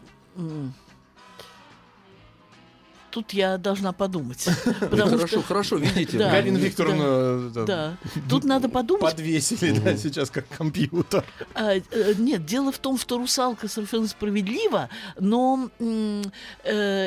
тут 3.09 3.33
я 3.33 3.57
должна 3.57 3.93
подумать. 3.93 4.47
Потому 4.79 5.17
Хорошо, 5.17 5.41
хорошо, 5.41 5.75
видите. 5.77 6.17
Галина 6.17 6.57
Викторовна 6.57 7.03
э, 7.03 7.65
да, 7.65 7.97
тут 8.29 8.43
надо 8.43 8.69
подумать. 8.69 9.03
подвесили 9.03 9.77
да, 9.79 9.97
сейчас 9.97 10.29
как 10.29 10.47
компьютер. 10.47 11.23
А, 11.53 11.73
э, 11.75 11.81
нет, 12.17 12.45
дело 12.45 12.71
в 12.71 12.77
том, 12.79 12.97
что 12.97 13.17
русалка 13.17 13.67
совершенно 13.67 14.07
справедлива, 14.07 14.89
но 15.19 15.69
э, 15.79 16.21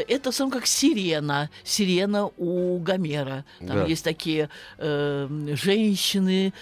это 0.09 0.33
сам 0.33 0.51
как 0.51 0.67
сирена. 0.67 1.51
Сирена 1.65 2.31
у 2.37 2.79
Гомера. 2.79 3.45
Там 3.67 3.87
есть 3.87 4.05
такие 4.05 4.49
женщины, 4.79 6.53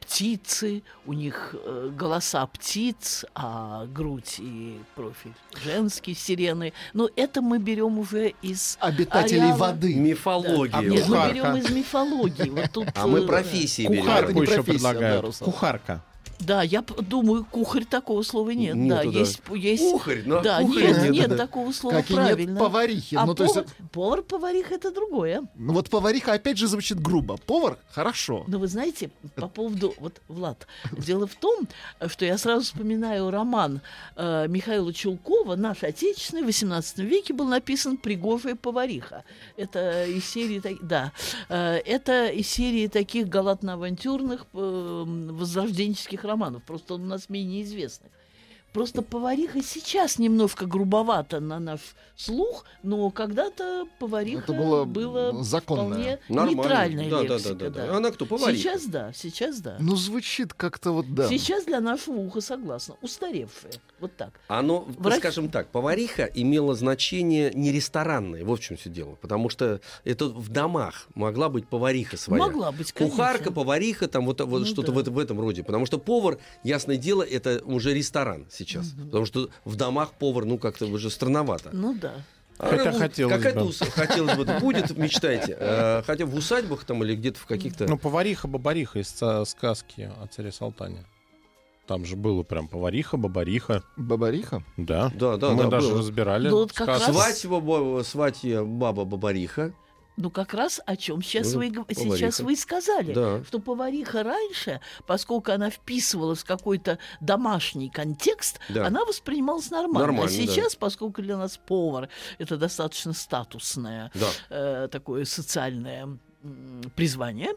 птицы, 0.00 0.82
у 1.06 1.12
них 1.12 1.54
голоса 1.96 2.46
птиц, 2.46 3.24
а 3.34 3.86
грудь 3.86 4.36
и 4.38 4.78
профиль 4.94 5.34
женский 5.64 6.14
сирены. 6.14 6.72
Но 6.92 7.08
это 7.16 7.42
мы 7.42 7.58
берем 7.58 7.85
уже 7.98 8.34
из 8.42 8.76
Обитателей 8.80 9.40
ареала- 9.42 9.56
воды. 9.56 9.94
Мифология. 9.94 10.70
А 10.72 10.82
Нет, 10.82 11.08
мы 11.08 11.28
берем 11.30 11.56
из 11.56 11.70
мифологии. 11.70 12.50
Вот 12.50 12.70
тут, 12.72 12.88
А 12.94 13.06
мы 13.06 13.20
э, 13.20 13.26
профессии 13.26 13.86
берем. 13.86 14.02
Кухарка. 14.04 14.32
Кухарку 14.32 14.42
еще 14.42 14.56
да, 14.56 14.62
предлагают. 14.62 15.36
Кухарка. 15.36 16.02
Да, 16.40 16.62
я 16.62 16.82
думаю, 16.82 17.44
кухарь 17.44 17.84
такого 17.84 18.22
слова 18.22 18.50
нет. 18.50 18.74
да, 18.74 19.04
Нету, 19.04 19.12
да. 19.12 19.18
есть, 19.18 19.40
есть. 19.54 19.82
Кухарь, 19.82 20.22
но 20.26 20.42
Да, 20.42 20.60
кухаря 20.60 20.88
нет, 20.88 21.02
нет, 21.02 21.12
нет 21.12 21.28
да. 21.30 21.36
такого 21.36 21.72
слова 21.72 21.96
Как 21.96 22.06
правильно. 22.06 22.50
нет 22.50 22.58
поварихи. 22.58 23.14
А 23.14 23.26
ну, 23.26 23.34
то 23.34 23.44
есть, 23.44 23.54
повар, 23.54 24.22
повар-поварих 24.22 24.72
это 24.72 24.92
другое. 24.92 25.42
ну, 25.54 25.72
вот 25.72 25.88
повариха 25.90 26.34
опять 26.34 26.58
же 26.58 26.66
звучит 26.66 27.00
грубо. 27.00 27.36
Повар— 27.36 27.78
хорошо. 27.90 28.44
Но 28.48 28.58
вы 28.58 28.68
знаете, 28.68 29.10
по 29.34 29.48
поводу... 29.48 29.94
Вот, 29.98 30.20
Влад, 30.28 30.66
дело 30.92 31.26
в 31.26 31.34
том, 31.34 31.66
что 32.06 32.24
я 32.24 32.38
сразу 32.38 32.64
вспоминаю 32.64 33.30
роман 33.30 33.80
э, 34.16 34.46
Михаила 34.48 34.92
Чулкова, 34.92 35.56
наш 35.56 35.82
отечественный, 35.82 36.42
в 36.42 36.48
XVIII 36.48 37.02
веке 37.02 37.32
был 37.32 37.46
написан 37.46 37.96
«Пригожая 37.96 38.56
повариха». 38.56 39.24
Это 39.56 40.04
из 40.04 40.24
серии... 40.24 40.62
Да. 40.82 41.12
Э, 41.48 41.76
это 41.76 42.26
из 42.26 42.48
серии 42.48 42.88
таких 42.88 43.28
галатно-авантюрных 43.28 44.46
э, 44.52 45.04
возрожденческих 45.30 46.25
романов. 46.26 46.62
Просто 46.64 46.94
он 46.94 47.02
у 47.02 47.06
нас 47.06 47.28
менее 47.28 47.62
известных. 47.62 48.10
Просто 48.76 49.00
повариха 49.00 49.62
сейчас 49.62 50.18
немножко 50.18 50.66
грубовато 50.66 51.40
на 51.40 51.58
наш 51.58 51.80
слух, 52.14 52.66
но 52.82 53.10
когда-то 53.10 53.86
повариха 53.98 54.42
Это 54.42 54.52
было 54.52 54.84
было 54.84 55.42
законное. 55.42 55.86
вполне 55.86 56.18
Нормально. 56.28 56.50
нейтральная 56.60 57.10
Да, 57.10 57.22
да, 57.22 57.28
да, 57.28 57.34
лексика. 57.36 57.54
да, 57.54 57.70
да. 57.70 57.86
да. 57.86 57.96
Она 57.96 58.10
кто, 58.10 58.26
повариха? 58.26 58.58
Сейчас 58.60 58.84
да, 58.84 59.12
сейчас 59.14 59.60
да. 59.62 59.78
Ну, 59.80 59.96
звучит 59.96 60.52
как-то 60.52 60.92
вот, 60.92 61.06
да. 61.14 61.26
Сейчас 61.26 61.64
для 61.64 61.80
нашего 61.80 62.16
уха, 62.16 62.42
согласна, 62.42 62.96
устаревшая. 63.00 63.72
Вот 63.98 64.14
так. 64.14 64.38
Оно, 64.48 64.86
Врач- 64.98 65.20
скажем 65.20 65.48
так, 65.48 65.68
повариха 65.68 66.24
имела 66.24 66.74
значение 66.74 67.50
не 67.54 67.72
ресторанное, 67.72 68.44
вот 68.44 68.60
в 68.60 68.62
чем 68.62 68.76
все 68.76 68.90
дело. 68.90 69.14
Потому 69.14 69.48
что 69.48 69.80
это 70.04 70.26
в 70.26 70.50
домах 70.50 71.06
могла 71.14 71.48
быть 71.48 71.66
повариха 71.66 72.18
своя. 72.18 72.42
Могла 72.44 72.72
быть, 72.72 72.92
конечно. 72.92 73.16
Кухарка, 73.16 73.50
повариха, 73.52 74.06
там 74.06 74.26
вот, 74.26 74.42
вот 74.42 74.60
Ну 74.60 74.66
что-то 74.66 74.92
да. 74.92 75.00
в, 75.00 75.14
в 75.14 75.18
этом 75.18 75.40
роде. 75.40 75.64
Потому 75.64 75.86
что 75.86 75.98
повар, 75.98 76.36
ясное 76.62 76.98
дело, 76.98 77.22
это 77.22 77.62
уже 77.64 77.94
ресторан 77.94 78.44
сейчас. 78.50 78.65
Потому 78.74 79.26
что 79.26 79.48
в 79.64 79.76
домах 79.76 80.12
повар, 80.12 80.44
ну, 80.44 80.58
как-то 80.58 80.86
уже 80.86 81.10
странновато. 81.10 81.70
Ну 81.72 81.94
да. 81.94 82.14
А, 82.58 82.68
Хотя 82.70 82.92
ну, 82.92 82.98
хотелось 82.98 83.34
какая-то 83.36 83.60
бы. 83.60 83.66
ус- 83.66 83.78
хотелось 83.78 84.36
бы. 84.36 84.44
Будет, 84.60 84.96
мечтайте. 84.96 85.56
Э, 85.60 86.02
Хотя 86.06 86.24
в 86.24 86.34
усадьбах 86.34 86.84
там 86.84 87.04
или 87.04 87.14
где-то 87.14 87.38
в 87.38 87.44
каких-то... 87.46 87.86
Ну, 87.86 87.98
повариха-бабариха 87.98 88.98
из 89.00 89.08
сказки 89.48 90.10
о 90.22 90.26
царе 90.28 90.52
Салтане. 90.52 91.04
Там 91.86 92.04
же 92.04 92.16
было 92.16 92.42
прям 92.42 92.66
повариха, 92.66 93.16
бабариха. 93.16 93.82
Бабариха? 93.96 94.64
Да. 94.76 95.12
Да, 95.14 95.36
да, 95.36 95.50
Мы 95.50 95.64
да, 95.64 95.68
даже 95.68 95.88
было. 95.90 95.98
разбирали. 95.98 96.48
Ну, 96.48 96.56
вот 96.56 96.72
как 96.72 96.88
раз- 96.88 97.04
Свадьба, 97.04 97.60
бо- 97.60 98.02
сватья 98.02 98.64
баба 98.64 99.04
бабариха. 99.04 99.72
Ну, 100.16 100.30
как 100.30 100.54
раз 100.54 100.80
о 100.86 100.96
чем 100.96 101.22
сейчас, 101.22 101.52
Ну, 101.52 101.58
вы, 101.58 101.70
повариха. 101.72 102.16
сейчас 102.16 102.40
вы 102.40 102.54
и 102.54 102.56
сказали. 102.56 103.12
Да. 103.12 103.44
Что 103.44 103.58
повариха 103.58 104.22
раньше, 104.22 104.80
поскольку 105.06 105.52
она 105.52 105.68
вписывалась 105.68 106.38
в 106.40 106.44
какой-то 106.46 106.98
домашний 107.20 107.90
контекст, 107.90 108.58
Да. 108.70 108.86
она 108.86 109.04
воспринималась 109.04 109.70
нормально. 109.70 110.00
Нормально, 110.12 110.24
а 110.24 110.46
да. 110.46 110.52
сейчас, 110.52 110.74
поскольку 110.74 111.20
для 111.20 111.36
нас 111.36 111.58
повар 111.58 112.08
это 112.38 112.56
достаточно 112.56 113.12
статусное 113.12 114.10
Да. 114.14 114.28
э, 114.48 114.88
такое 114.90 115.24
социальное 115.26 116.18
призвание. 116.94 117.50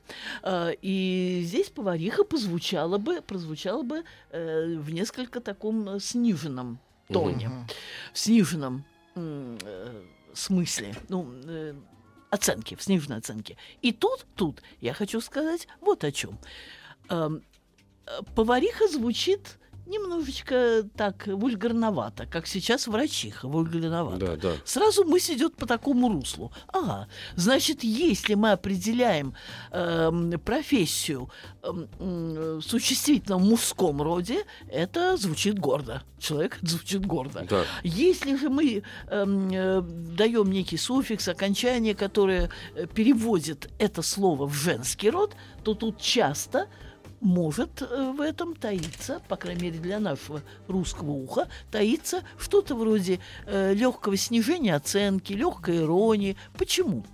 э, 0.43 0.73
и 0.81 1.41
здесь 1.45 1.69
повариха 1.69 2.23
позвучала 2.23 2.97
бы, 2.97 3.21
прозвучала 3.21 3.83
бы 3.83 4.03
э, 4.31 4.75
в 4.77 4.89
несколько 4.91 5.39
таком 5.39 5.87
э, 5.89 5.99
сниженном 5.99 6.79
тоне, 7.07 7.51
в 8.13 8.19
сниженном 8.19 8.83
смысле. 10.33 10.95
Ну, 11.09 11.31
оценки, 12.29 12.75
в 12.75 12.81
сниженной 12.81 13.17
оценке. 13.17 13.57
И 13.81 13.91
тут, 13.91 14.25
тут 14.35 14.61
я 14.81 14.93
хочу 14.93 15.21
сказать 15.21 15.67
вот 15.81 16.03
о 16.03 16.11
чем. 16.11 16.39
Эм, 17.09 17.43
э, 18.05 18.19
повариха 18.35 18.87
звучит 18.87 19.58
немножечко 19.89 20.83
так 20.95 21.27
вульгарновато, 21.27 22.25
как 22.25 22.47
сейчас 22.47 22.87
врачиха 22.87 23.47
вульгарновато. 23.47 24.17
Да, 24.17 24.35
да. 24.35 24.51
Сразу 24.65 25.03
мысль 25.03 25.33
идет 25.33 25.55
по 25.55 25.65
такому 25.65 26.09
руслу. 26.09 26.51
Ага, 26.67 27.07
значит, 27.35 27.83
если 27.83 28.35
мы 28.35 28.51
определяем 28.51 29.33
эм, 29.71 30.39
профессию 30.39 31.29
эм, 31.63 31.87
м, 31.99 32.61
существительно 32.61 33.37
в 33.37 33.43
мужском 33.43 34.01
роде, 34.01 34.45
это 34.71 35.17
звучит 35.17 35.59
гордо. 35.59 36.03
Человек 36.19 36.59
звучит 36.61 37.05
гордо. 37.05 37.45
Да. 37.49 37.63
Если 37.83 38.35
же 38.35 38.49
мы 38.49 38.83
эм, 39.07 39.49
э, 39.51 39.81
даем 39.81 40.51
некий 40.51 40.77
суффикс, 40.77 41.27
окончание, 41.27 41.95
которое 41.95 42.49
э, 42.75 42.85
переводит 42.87 43.69
это 43.79 44.01
слово 44.01 44.45
в 44.45 44.53
женский 44.53 45.09
род, 45.09 45.35
то 45.63 45.73
тут 45.73 45.99
часто 45.99 46.67
может 47.21 47.81
э, 47.81 48.13
в 48.15 48.21
этом 48.21 48.55
таиться, 48.55 49.21
по 49.27 49.35
крайней 49.35 49.63
мере 49.63 49.79
для 49.79 49.99
нашего 49.99 50.41
русского 50.67 51.11
уха, 51.11 51.47
таиться 51.71 52.23
что-то 52.37 52.75
вроде 52.75 53.19
э, 53.45 53.73
легкого 53.73 54.17
снижения 54.17 54.75
оценки, 54.75 55.33
легкой 55.33 55.79
иронии. 55.79 56.37
Почему? 56.57 57.05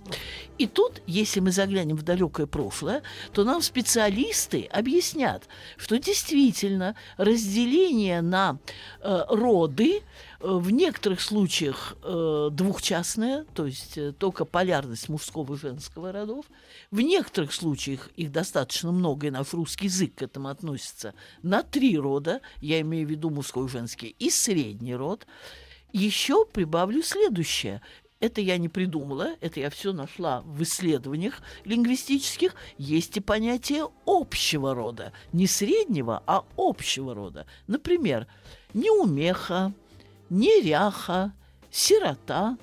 И 0.58 0.66
тут, 0.66 1.02
если 1.06 1.40
мы 1.40 1.50
заглянем 1.50 1.96
в 1.96 2.02
далекое 2.02 2.46
прошлое, 2.46 3.02
то 3.32 3.44
нам 3.44 3.62
специалисты 3.62 4.68
объяснят, 4.72 5.42
что 5.76 5.98
действительно 5.98 6.94
разделение 7.16 8.22
на 8.22 8.58
э, 9.00 9.24
роды 9.28 10.02
в 10.40 10.70
некоторых 10.70 11.20
случаях 11.20 11.96
э, 12.02 12.48
двухчастное, 12.52 13.44
то 13.54 13.66
есть 13.66 13.96
э, 13.96 14.12
только 14.12 14.44
полярность 14.44 15.08
мужского 15.08 15.54
и 15.54 15.58
женского 15.58 16.12
родов, 16.12 16.46
в 16.90 17.00
некоторых 17.00 17.52
случаях 17.52 18.10
их 18.16 18.32
достаточно 18.32 18.92
много, 18.92 19.28
и 19.28 19.30
наш 19.30 19.54
русский 19.54 19.86
язык 19.86 20.16
к 20.16 20.22
этому 20.22 20.48
относится, 20.48 21.14
на 21.42 21.62
три 21.62 21.98
рода, 21.98 22.40
я 22.60 22.80
имею 22.80 23.06
в 23.06 23.10
виду 23.10 23.30
мужской 23.30 23.66
и 23.66 23.68
женский, 23.70 24.14
и 24.18 24.30
средний 24.30 24.94
род. 24.94 25.26
Еще 25.92 26.44
прибавлю 26.44 27.02
следующее. 27.02 27.80
Это 28.18 28.40
я 28.40 28.56
не 28.56 28.68
придумала, 28.68 29.36
это 29.40 29.60
я 29.60 29.70
все 29.70 29.92
нашла 29.92 30.42
в 30.42 30.62
исследованиях 30.62 31.40
лингвистических. 31.64 32.54
Есть 32.78 33.16
и 33.16 33.20
понятие 33.20 33.88
общего 34.06 34.74
рода. 34.74 35.12
Не 35.32 35.46
среднего, 35.46 36.22
а 36.26 36.44
общего 36.56 37.14
рода. 37.14 37.46
Например, 37.66 38.26
неумеха, 38.72 39.74
неряха, 40.30 41.32
сирота. 41.70 42.56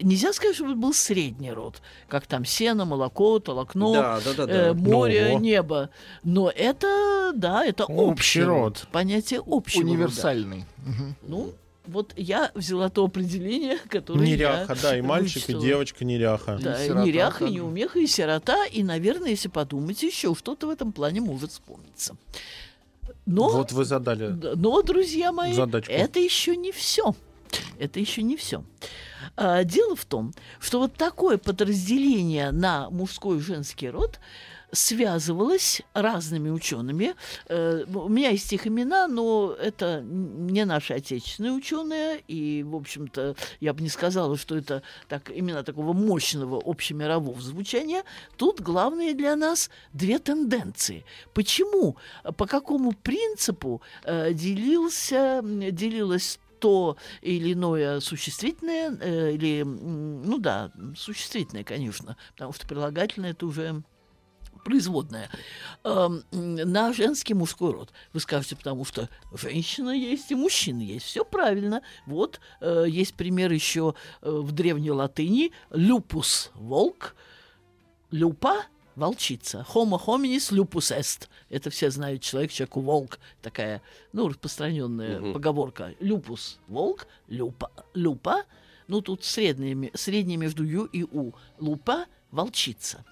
Нельзя 0.00 0.32
сказать, 0.32 0.56
чтобы 0.56 0.72
это 0.72 0.80
был 0.80 0.92
средний 0.92 1.52
род, 1.52 1.80
как 2.08 2.26
там 2.26 2.44
сено, 2.44 2.84
молоко, 2.84 3.38
толокно, 3.38 3.92
Да, 3.92 4.20
да, 4.24 4.32
да, 4.34 4.46
да. 4.46 4.52
э, 4.52 4.72
море, 4.72 5.28
Ого. 5.30 5.38
небо. 5.38 5.90
Но 6.24 6.50
это, 6.50 7.32
да, 7.36 7.64
это 7.64 7.84
Общий 7.84 8.10
общий 8.10 8.42
род. 8.42 8.88
Понятие 8.90 9.40
общего 9.46 9.82
рода. 9.82 9.92
Универсальный. 9.94 10.64
Мгм. 10.78 11.14
Ну, 11.22 11.52
вот 11.86 12.14
я 12.16 12.50
взяла 12.56 12.88
то 12.88 13.04
определение, 13.04 13.78
которое 13.88 14.26
Неряха, 14.26 14.74
я 14.74 14.82
да, 14.82 14.98
и 14.98 15.00
мальчик, 15.02 15.36
и 15.36 15.40
вычитала. 15.52 15.64
девочка 15.64 16.04
неряха. 16.04 16.58
Да, 16.60 16.76
И 16.80 16.82
и 16.82 16.86
сирота, 16.88 17.04
неряха, 17.06 17.44
и 17.44 17.50
неумеха, 17.52 17.98
и 18.00 18.06
сирота. 18.08 18.66
И, 18.66 18.82
наверное, 18.82 19.30
если 19.30 19.48
подумать, 19.48 20.02
еще 20.02 20.34
что-то 20.34 20.66
в 20.66 20.70
этом 20.70 20.90
плане 20.90 21.20
может 21.20 21.52
вспомниться. 21.52 22.16
Но, 23.26 23.48
Вот 23.50 23.72
вы 23.72 23.84
задали. 23.84 24.28
но 24.28 24.82
друзья 24.82 25.32
мои, 25.32 25.52
Задачку. 25.52 25.92
это 25.92 26.18
еще 26.18 26.56
не 26.56 26.72
все. 26.72 27.14
Это 27.78 28.00
еще 28.00 28.22
не 28.22 28.36
все. 28.36 28.64
дело 29.64 29.94
в 29.94 30.04
том, 30.04 30.32
что 30.58 30.78
вот 30.78 30.94
такое 30.94 31.38
подразделение 31.38 32.50
на 32.50 32.88
мужской 32.90 33.38
и 33.38 33.40
женский 33.40 33.90
род 33.90 34.18
связывалось 34.72 35.82
разными 35.92 36.48
учеными. 36.50 37.14
Э, 37.48 37.84
у 37.92 38.08
меня 38.08 38.30
есть 38.30 38.52
их 38.52 38.66
имена, 38.66 39.06
но 39.06 39.54
это 39.60 40.00
не 40.02 40.64
наши 40.64 40.94
отечественные 40.94 41.52
ученые, 41.52 42.22
и, 42.26 42.62
в 42.62 42.74
общем-то, 42.74 43.36
я 43.60 43.74
бы 43.74 43.82
не 43.82 43.90
сказала, 43.90 44.36
что 44.36 44.56
это 44.56 44.82
так, 45.08 45.30
именно 45.30 45.62
такого 45.62 45.92
мощного 45.92 46.60
общемирового 46.64 47.40
звучания. 47.40 48.02
Тут 48.36 48.60
главное 48.60 49.14
для 49.14 49.36
нас 49.36 49.70
две 49.92 50.18
тенденции. 50.18 51.04
Почему, 51.34 51.96
по 52.36 52.46
какому 52.46 52.92
принципу 52.92 53.82
э, 54.04 54.32
делился, 54.32 55.40
м, 55.42 55.60
делилось 55.74 56.38
то 56.60 56.96
или 57.22 57.54
иное 57.54 57.98
существительное, 58.00 58.96
э, 59.00 59.32
или, 59.32 59.64
ну 59.64 60.38
да, 60.38 60.70
существительное, 60.96 61.64
конечно, 61.64 62.16
потому 62.34 62.52
что 62.52 62.68
прилагательное 62.68 63.32
это 63.32 63.46
уже 63.46 63.82
производная, 64.64 65.28
эм, 65.84 66.22
на 66.30 66.92
женский 66.92 67.34
мужской 67.34 67.72
род. 67.72 67.92
Вы 68.12 68.20
скажете, 68.20 68.56
потому 68.56 68.84
что 68.84 69.08
женщина 69.32 69.90
есть 69.90 70.30
и 70.30 70.34
мужчина 70.34 70.82
есть. 70.82 71.06
Все 71.06 71.24
правильно. 71.24 71.82
Вот 72.06 72.40
э, 72.60 72.86
есть 72.88 73.14
пример 73.14 73.52
еще 73.52 73.94
э, 74.20 74.30
в 74.30 74.52
древней 74.52 74.90
латыни. 74.90 75.52
Люпус– 75.70 76.50
волк, 76.54 77.14
люпа– 78.10 78.64
волчица. 78.96 79.66
Homo 79.74 79.98
hominis 80.04 80.52
lupus 80.52 80.96
est. 80.96 81.28
Это 81.48 81.70
все 81.70 81.90
знают 81.90 82.22
человек, 82.22 82.52
человеку 82.52 82.80
волк. 82.80 83.18
Такая, 83.40 83.82
ну, 84.12 84.28
распространенная 84.28 85.20
Мгм. 85.20 85.32
поговорка. 85.32 85.94
Люпус– 86.00 86.58
волк, 86.68 87.06
люпа, 87.28 87.70
люпа 87.94 88.44
ну, 88.88 89.00
тут 89.00 89.24
среднее, 89.24 89.90
среднее 89.94 90.36
между 90.36 90.64
ю 90.64 90.84
и 90.84 91.02
у. 91.02 91.32
Лупа– 91.58 92.06
волчица. 92.30 93.04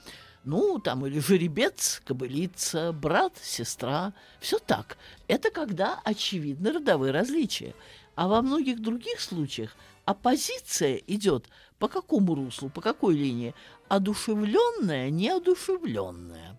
Ну, 0.44 0.78
там 0.78 1.04
или 1.04 1.18
жеребец, 1.18 2.00
кобылица, 2.04 2.92
брат, 2.92 3.34
сестра. 3.42 4.14
Все 4.40 4.58
так. 4.58 4.96
Это 5.28 5.50
когда 5.50 6.00
очевидны 6.04 6.72
родовые 6.72 7.12
различия. 7.12 7.74
А 8.14 8.26
во 8.26 8.40
многих 8.40 8.80
других 8.80 9.20
случаях 9.20 9.76
оппозиция 10.06 10.96
идет 11.06 11.46
по 11.78 11.88
какому 11.88 12.34
руслу, 12.34 12.70
по 12.70 12.80
какой 12.80 13.14
линии? 13.14 13.54
Одушевленная, 13.88 15.10
неодушевленная. 15.10 16.58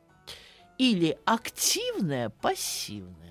Или 0.77 1.17
активная, 1.25 2.29
пассивная. 2.29 3.30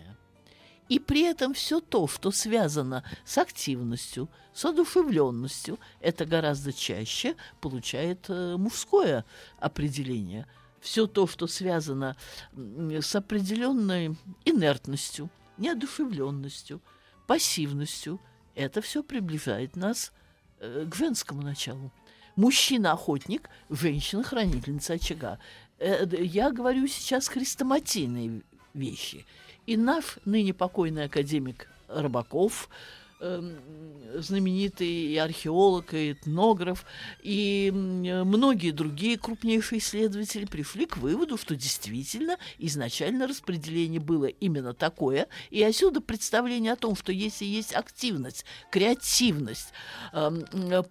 И 0.90 0.98
при 0.98 1.22
этом 1.22 1.54
все 1.54 1.80
то, 1.80 2.08
что 2.08 2.32
связано 2.32 3.04
с 3.24 3.38
активностью, 3.38 4.28
с 4.52 4.64
одушевленностью, 4.64 5.78
это 6.00 6.26
гораздо 6.26 6.72
чаще 6.72 7.36
получает 7.60 8.28
э, 8.28 8.56
мужское 8.56 9.24
определение. 9.60 10.48
Все 10.80 11.06
то, 11.06 11.28
что 11.28 11.46
связано 11.46 12.16
с 12.56 13.14
определенной 13.14 14.16
инертностью, 14.44 15.30
неодушевленностью, 15.58 16.82
пассивностью, 17.28 18.20
это 18.56 18.82
все 18.82 19.04
приближает 19.04 19.76
нас 19.76 20.12
э, 20.58 20.86
к 20.90 20.96
женскому 20.96 21.42
началу. 21.42 21.92
Мужчина-охотник, 22.34 23.48
женщина-хранительница 23.68 24.94
очага. 24.94 25.38
Э, 25.78 26.04
я 26.18 26.50
говорю 26.50 26.88
сейчас 26.88 27.28
хрестоматийные 27.28 28.42
вещи. 28.74 29.24
И 29.70 29.76
наш 29.76 30.18
ныне 30.24 30.52
покойный 30.52 31.04
академик 31.04 31.68
Рыбаков, 31.86 32.68
знаменитый 34.18 34.88
и 34.88 35.16
археолог, 35.16 35.94
и 35.94 36.12
этнограф, 36.12 36.84
и 37.22 37.70
многие 37.72 38.70
другие 38.72 39.18
крупнейшие 39.18 39.78
исследователи 39.78 40.44
пришли 40.44 40.86
к 40.86 40.96
выводу, 40.96 41.36
что 41.36 41.54
действительно 41.54 42.36
изначально 42.58 43.26
распределение 43.26 44.00
было 44.00 44.26
именно 44.26 44.74
такое, 44.74 45.28
и 45.50 45.62
отсюда 45.62 46.00
представление 46.00 46.72
о 46.72 46.76
том, 46.76 46.96
что 46.96 47.12
если 47.12 47.44
есть 47.44 47.74
активность, 47.74 48.44
креативность, 48.70 49.72
эм, 50.12 50.44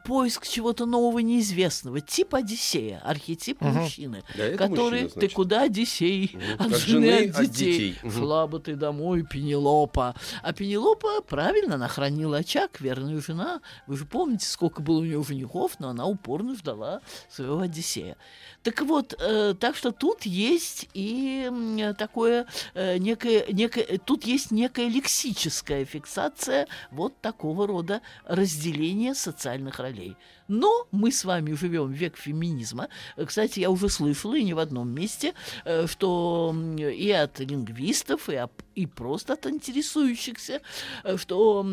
поиск 0.05 0.47
чего-то 0.47 0.85
нового, 0.85 1.19
неизвестного, 1.19 2.01
тип 2.01 2.35
Одиссея, 2.35 3.01
архетип 3.03 3.61
мужчины, 3.61 4.23
Да, 4.35 4.55
который 4.57 5.03
мужчина, 5.03 5.21
«ты 5.21 5.29
куда, 5.29 5.61
Одиссей?» 5.63 6.31
Мгм. 6.33 6.53
От 6.59 6.69
Как 6.71 6.79
жены, 6.79 7.29
от 7.29 7.35
от 7.35 7.49
детей. 7.51 7.71
детей. 7.73 7.99
Мгм. 8.03 8.11
Шла 8.11 8.47
бы 8.47 8.59
ты 8.59 8.75
домой, 8.75 9.23
Пенелопа. 9.29 10.15
А 10.41 10.53
Пенелопа, 10.53 11.21
правильно, 11.21 11.75
она 11.75 11.87
хранила 12.19 12.37
очаг, 12.37 12.81
верная 12.81 13.21
жена. 13.21 13.61
Вы 13.87 13.97
же 13.97 14.05
помните, 14.05 14.45
сколько 14.45 14.81
было 14.81 14.99
у 14.99 15.03
нее 15.03 15.23
женихов, 15.23 15.79
но 15.79 15.89
она 15.89 16.05
упорно 16.05 16.55
ждала 16.55 17.01
своего 17.29 17.59
Одиссея. 17.59 18.17
Так 18.61 18.81
вот, 18.81 19.15
э, 19.19 19.53
так 19.57 19.75
что 19.77 19.91
тут 19.91 20.23
есть 20.23 20.89
и 20.93 21.49
такое 21.97 22.45
э, 22.73 22.97
некое, 22.97 23.45
некое, 23.53 23.97
тут 23.99 24.25
есть 24.25 24.51
некая 24.51 24.89
лексическая 24.89 25.85
фиксация 25.85 26.67
вот 26.91 27.19
такого 27.21 27.65
рода 27.65 28.01
разделения 28.25 29.15
социальных 29.15 29.79
ролей. 29.79 30.17
Но 30.49 30.87
мы 30.91 31.11
с 31.11 31.23
вами 31.25 31.53
живем 31.53 31.91
век 31.91 32.17
феминизма. 32.17 32.89
Э, 33.15 33.25
Кстати, 33.25 33.59
я 33.59 33.69
уже 33.69 33.87
слышала 33.87 34.33
и 34.35 34.43
не 34.43 34.53
в 34.53 34.59
одном 34.59 34.89
месте, 34.89 35.33
э, 35.63 35.85
что 35.87 36.53
и 36.77 37.11
от 37.11 37.39
лингвистов, 37.39 38.29
и, 38.29 38.35
об- 38.35 38.51
и 38.73 38.87
просто 38.87 39.33
от 39.33 39.45
интересующихся, 39.45 40.61
э, 41.03 41.17
что 41.17 41.63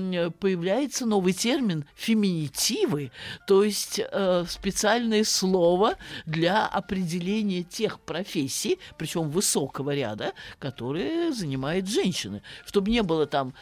появляется 0.40 1.06
новый 1.06 1.32
термин 1.32 1.84
феминитивы, 1.94 3.10
то 3.46 3.62
есть 3.64 4.00
специальное 4.48 5.24
слово 5.24 5.94
для 6.26 6.66
определения 6.66 7.62
тех 7.62 7.98
профессий, 8.00 8.78
причем 8.98 9.30
высокого 9.30 9.94
ряда, 9.94 10.34
которые 10.58 11.32
занимают 11.32 11.88
женщины. 11.88 12.42
Чтобы 12.66 12.90
не 12.90 13.02
было 13.02 13.26
там 13.26 13.54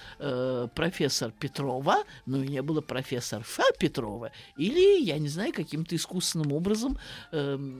профессор 0.75 1.31
Петрова, 1.31 2.03
но 2.27 2.43
и 2.43 2.49
не 2.49 2.63
было 2.63 2.81
профессор 2.81 3.45
Ша 3.45 3.65
Петрова, 3.79 4.33
или, 4.57 5.04
я 5.05 5.19
не 5.19 5.29
знаю, 5.29 5.53
каким-то 5.53 5.95
искусственным 5.97 6.53
образом 6.53 6.99
эм, 7.33 7.79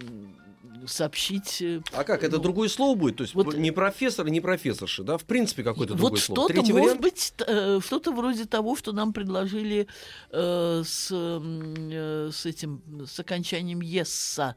сообщить... 0.87 1.63
э, 1.63 1.81
А 1.93 2.05
как, 2.05 2.25
это 2.25 2.37
ну, 2.37 2.43
другое 2.43 2.69
слово 2.69 2.95
будет? 2.97 3.17
То 3.17 3.23
есть 3.23 3.35
вот- 3.35 3.55
не 3.57 3.71
профессор, 3.71 4.29
не 4.29 4.41
профессорша, 4.41 5.03
да? 5.03 5.17
В 5.19 5.25
принципе, 5.25 5.63
какое-то 5.63 5.95
Вот 5.95 5.99
другое 6.01 6.21
слово. 6.21 6.49
что-то, 6.49 6.61
может 6.61 6.75
вариант? 6.75 7.01
быть, 7.01 7.35
э, 7.47 7.81
что-то 7.85 8.13
вроде 8.13 8.45
того, 8.45 8.77
что 8.77 8.93
нам 8.93 9.13
предложили 9.13 9.87
э, 10.31 10.83
с, 10.85 11.09
э, 11.11 12.31
с 12.33 12.47
этим, 12.47 12.83
с 13.07 13.19
окончанием 13.21 13.81
«есса» 13.81 14.57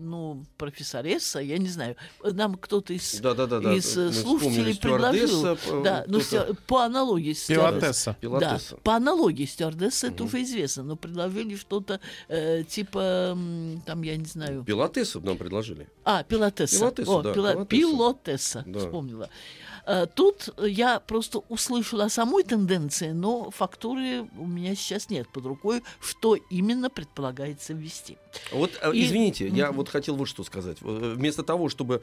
ну, 0.00 0.44
профессоресса, 0.56 1.38
я 1.40 1.58
не 1.58 1.68
знаю, 1.68 1.96
нам 2.22 2.54
кто-то 2.56 2.92
из, 2.92 3.14
из 3.14 3.20
э, 3.96 4.06
мы 4.06 4.12
слушателей 4.12 4.72
вспомнили 4.72 4.72
предложил, 4.78 5.28
стюардесса, 5.28 5.58
э, 5.70 5.82
да, 5.82 6.04
ну, 6.06 6.20
по 6.66 6.84
аналогии 6.84 7.32
с 7.32 7.44
стюардессой. 7.44 7.74
Пилотесса. 7.74 8.10
Да, 8.10 8.16
Пилотесса. 8.20 8.76
по 8.82 8.94
аналогии 8.96 9.44
стюардесса 9.44 10.06
это 10.08 10.24
уже 10.24 10.42
известно, 10.42 10.82
но 10.82 10.96
предложили 10.96 11.56
что-то 11.56 12.00
э, 12.28 12.64
типа, 12.64 13.36
там, 13.86 14.02
я 14.02 14.16
не 14.16 14.24
знаю, 14.26 14.64
Пилотессу 14.64 15.20
нам 15.20 15.36
предложили. 15.36 15.88
а, 16.04 16.22
пилотесса. 16.22 16.78
Пилотесса, 16.78 17.10
О, 17.12 17.22
да, 17.22 17.32
пила- 17.32 17.66
пилотесса. 17.66 17.66
пилотесса, 17.66 18.64
Да. 18.66 18.78
вспомнила. 18.80 19.30
Э, 19.86 20.06
Тут 20.14 20.48
я 20.58 21.00
просто 21.00 21.40
услышала 21.48 22.04
о 22.04 22.08
самой 22.08 22.42
тенденции, 22.44 23.10
но 23.12 23.50
фактуры 23.50 24.22
у 24.38 24.46
меня 24.46 24.74
сейчас 24.74 25.10
нет 25.10 25.28
под 25.32 25.46
рукой, 25.46 25.82
что 26.00 26.36
именно 26.50 26.88
предполагается 26.90 27.72
ввести. 27.74 28.16
Вот, 28.52 28.70
э, 28.82 28.92
И- 28.94 29.04
извините, 29.04 29.48
я 29.48 29.72
вот 29.72 29.88
хотел 29.88 30.16
вот 30.16 30.26
что 30.28 30.44
сказать. 30.44 30.78
Э, 30.82 31.14
Вместо 31.16 31.42
того, 31.42 31.68
чтобы 31.68 32.02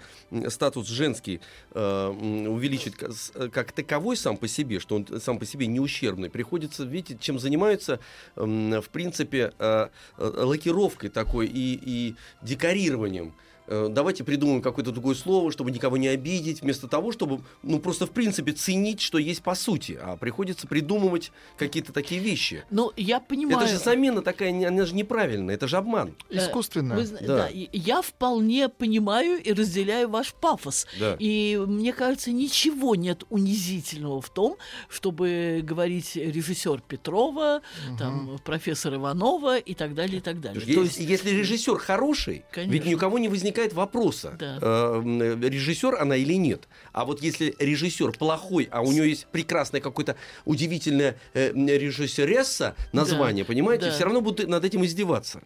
статус 0.50 0.88
женский 0.88 1.42
э, 1.74 2.08
увеличить 2.48 2.94
э, 3.36 3.50
как 3.50 3.72
таковой 3.72 4.16
сам 4.18 4.38
по 4.38 4.48
себе, 4.48 4.80
что 4.80 4.96
он 4.96 5.08
сам 5.22 5.40
по 5.40 5.46
себе 5.46 5.68
не 5.68 5.80
ущербный, 5.80 6.30
приходится, 6.30 6.84
видите, 6.84 7.18
чем 7.20 7.40
занимаются, 7.40 8.00
м, 8.36 8.82
в 8.82 8.90
принципе, 8.90 9.54
э, 9.60 9.88
э, 10.18 10.32
лакировкой 10.44 11.10
такой 11.10 11.48
и, 11.48 11.80
и 11.84 12.16
декорированием. 12.42 13.34
Э, 13.72 13.88
Давайте 13.90 14.26
придумаем 14.26 14.62
какое-то 14.62 14.92
другое 14.92 15.16
слово, 15.16 15.50
чтобы 15.50 15.72
никого 15.72 15.96
не 15.96 16.10
обидеть, 16.10 16.62
вместо 16.62 16.90
того, 16.90 17.14
чтобы, 17.14 17.40
ну, 17.64 17.80
просто, 17.80 18.06
в 18.06 18.12
принципе, 18.12 18.52
ценить, 18.52 19.00
что 19.00 19.18
есть 19.18 19.42
по 19.42 19.56
сути. 19.56 19.98
А 20.02 20.18
приходится 20.18 20.68
придумывать 20.68 21.32
какие-то 21.58 21.94
такие 21.94 22.20
вещи. 22.20 22.66
Но 22.70 22.92
я 22.98 23.22
понимаю... 23.22 23.60
Это 23.66 23.68
же 23.72 23.78
замена 23.80 24.22
такая, 24.22 24.68
она 24.68 24.86
же 24.86 24.94
неправильная, 24.94 25.56
это 25.56 25.70
же 25.70 25.78
обман. 25.78 26.14
э, 26.30 26.38
Искусственно. 26.38 26.96
вы 26.96 27.06
Да. 27.06 27.20
да, 27.38 27.50
я 27.52 28.02
вполне 28.02 28.68
понимаю 28.68 29.42
и 29.42 29.54
разделяю 29.54 30.10
ваш 30.10 30.34
пафос. 30.34 30.86
Да. 31.00 31.16
И 31.20 31.58
мне 31.66 31.94
кажется, 31.94 32.32
ничего 32.32 32.96
нет 32.96 33.24
унизительного 33.30 34.20
в 34.22 34.30
том, 34.30 34.58
чтобы 34.90 35.62
говорить 35.64 36.18
режиссер 36.18 36.82
Петрова, 36.82 37.62
там, 37.98 38.38
профессор 38.44 38.96
Иванова 38.96 39.58
и 39.58 39.74
так 39.76 39.96
далее, 39.96 40.18
и 40.18 40.22
так 40.22 40.42
далее. 40.42 40.62
Е- 40.66 40.76
То 40.76 40.82
есть 40.82 41.00
если 41.00 41.30
режиссер 41.30 41.78
хороший, 41.78 42.44
Конечно. 42.52 42.74
ведь 42.74 42.86
ни 42.86 42.96
у 42.96 42.98
кого 42.98 43.18
не 43.18 43.30
возникает 43.30 43.61
вопроса, 43.70 44.36
Да. 44.38 44.58
э, 44.62 45.38
режиссер 45.42 45.96
она 45.96 46.16
или 46.16 46.34
нет. 46.34 46.68
А 46.92 47.06
вот 47.06 47.22
если 47.22 47.56
режиссер 47.60 48.12
плохой, 48.18 48.68
а 48.72 48.82
у 48.82 48.92
него 48.92 49.06
есть 49.06 49.28
прекрасное 49.28 49.82
какое-то 49.82 50.16
удивительное 50.46 51.18
э, 51.34 51.52
режиссересса 51.54 52.76
название, 52.92 53.46
понимаете, 53.46 53.86
да. 53.86 53.92
все 53.92 54.04
равно 54.06 54.22
будут 54.22 54.48
над 54.48 54.66
этим 54.66 54.84
издеваться. 54.86 55.42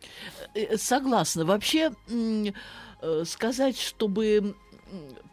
Э, 0.53 0.77
Согласна. 0.77 1.45
Вообще 1.45 1.91
э, 3.01 3.23
сказать, 3.25 3.79
чтобы 3.79 4.55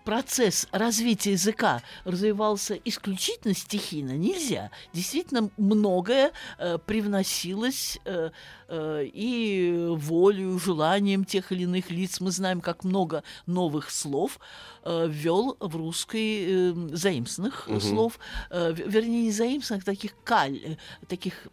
процесс 0.05 0.66
развития 0.73 1.33
языка 1.33 1.83
развивался 2.05 2.75
исключительно 2.85 3.55
стихийно, 3.55 4.12
нельзя. 4.12 4.71
Действительно, 4.92 5.51
многое 5.57 6.33
э, 6.59 6.79
привносилось 6.85 7.99
э, 8.05 8.31
э, 8.31 8.62
и 8.73 9.87
волю, 9.91 10.59
желанием 10.59 11.25
тех 11.25 11.53
или 11.53 11.63
иных 11.65 11.91
лиц. 11.91 12.21
Мы 12.21 12.31
знаем, 12.31 12.61
как 12.61 12.85
много 12.85 13.23
новых 13.47 13.91
слов 13.91 14.39
э, 14.85 15.07
ввел 15.09 15.57
в 15.61 15.77
русский 15.77 16.45
э, 16.49 16.73
заимственных 16.97 17.69
Мгм. 17.69 17.81
слов, 17.81 18.19
э, 18.51 18.73
вернее, 18.73 19.25
не 19.25 19.33
заимственных, 19.33 19.85
таких 19.85 20.13
каль, 20.25 20.59
э, 20.65 20.77
таких 21.07 21.47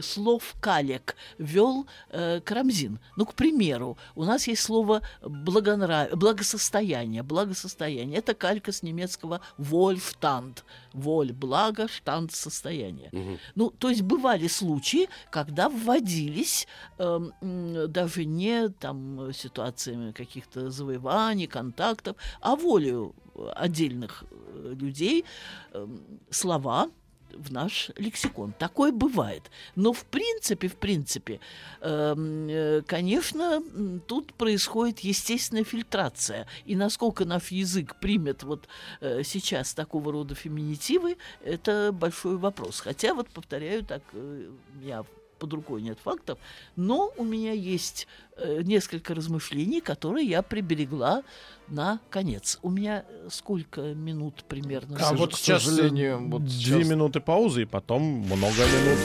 слов 0.00 0.54
калек 0.60 1.16
ввел 1.38 1.86
э, 2.10 2.40
Карамзин. 2.44 2.98
Ну, 3.16 3.26
к 3.26 3.34
примеру, 3.34 3.96
у 4.14 4.24
нас 4.24 4.46
есть 4.46 4.62
слово 4.62 5.02
благонрав... 5.22 6.10
благосостояние, 6.12 7.22
благосостояние. 7.22 8.18
Это 8.18 8.34
калька 8.34 8.70
с 8.72 8.82
немецкого 8.82 9.40
«вольфтанд». 9.58 10.64
Воль, 10.92 11.32
благо, 11.32 11.88
штанд, 11.88 12.32
состояние. 12.32 13.10
Мгм. 13.12 13.38
Ну, 13.54 13.70
то 13.70 13.90
есть 13.90 14.02
бывали 14.02 14.46
случаи, 14.48 15.08
когда 15.30 15.68
вводились 15.68 16.65
эм, 16.98 17.32
м, 17.40 17.90
даже 17.92 18.24
не 18.24 18.68
там 18.68 19.32
ситуациями 19.32 20.12
каких-то 20.12 20.70
завоеваний, 20.70 21.46
контактов, 21.46 22.16
а 22.40 22.56
волею 22.56 23.14
э, 23.34 23.48
отдельных 23.54 24.24
э, 24.30 24.74
людей 24.78 25.24
эм, 25.72 26.00
слова 26.30 26.90
в 27.38 27.52
наш 27.52 27.90
лексикон. 27.96 28.52
Такое 28.58 28.92
бывает. 28.92 29.50
Но 29.74 29.92
в 29.92 30.04
принципе, 30.04 30.68
в 30.68 30.76
принципе, 30.76 31.40
эм, 31.80 32.48
э, 32.48 32.82
конечно, 32.86 33.62
тут 34.06 34.34
происходит 34.34 35.00
естественная 35.00 35.64
фильтрация. 35.64 36.46
И 36.64 36.76
насколько 36.76 37.24
наш 37.24 37.50
язык 37.50 37.96
примет 38.00 38.42
вот 38.42 38.68
э, 39.00 39.22
сейчас 39.24 39.74
такого 39.74 40.12
рода 40.12 40.34
феминитивы, 40.34 41.16
это 41.44 41.90
большой 41.92 42.36
вопрос. 42.36 42.80
Хотя, 42.80 43.14
вот 43.14 43.28
повторяю, 43.28 43.84
так 43.84 44.02
э, 44.12 44.50
я 44.82 45.04
под 45.38 45.52
рукой 45.52 45.82
нет 45.82 45.98
фактов, 46.02 46.38
но 46.76 47.12
у 47.16 47.24
меня 47.24 47.52
есть 47.52 48.06
э, 48.36 48.62
несколько 48.62 49.14
размышлений, 49.14 49.80
которые 49.80 50.26
я 50.26 50.42
приберегла 50.42 51.22
на 51.68 52.00
конец. 52.10 52.58
У 52.62 52.70
меня 52.70 53.04
э, 53.08 53.28
сколько 53.30 53.80
минут 53.94 54.44
примерно? 54.48 54.98
А 55.00 55.12
вот 55.14 55.34
к 55.34 55.36
сейчас 55.36 55.62
э, 55.62 55.70
сожалению, 55.70 56.28
вот 56.28 56.44
две 56.44 56.50
сейчас- 56.52 56.88
минуты 56.88 57.20
паузы, 57.20 57.62
и 57.62 57.66
потом 57.66 58.02
много 58.02 58.64
минут. 58.66 58.98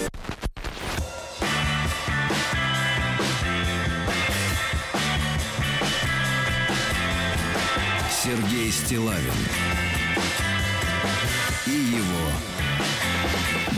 Сергей 8.23 8.71
Стилавин 8.71 9.33
и 11.65 11.71
его 11.71 12.29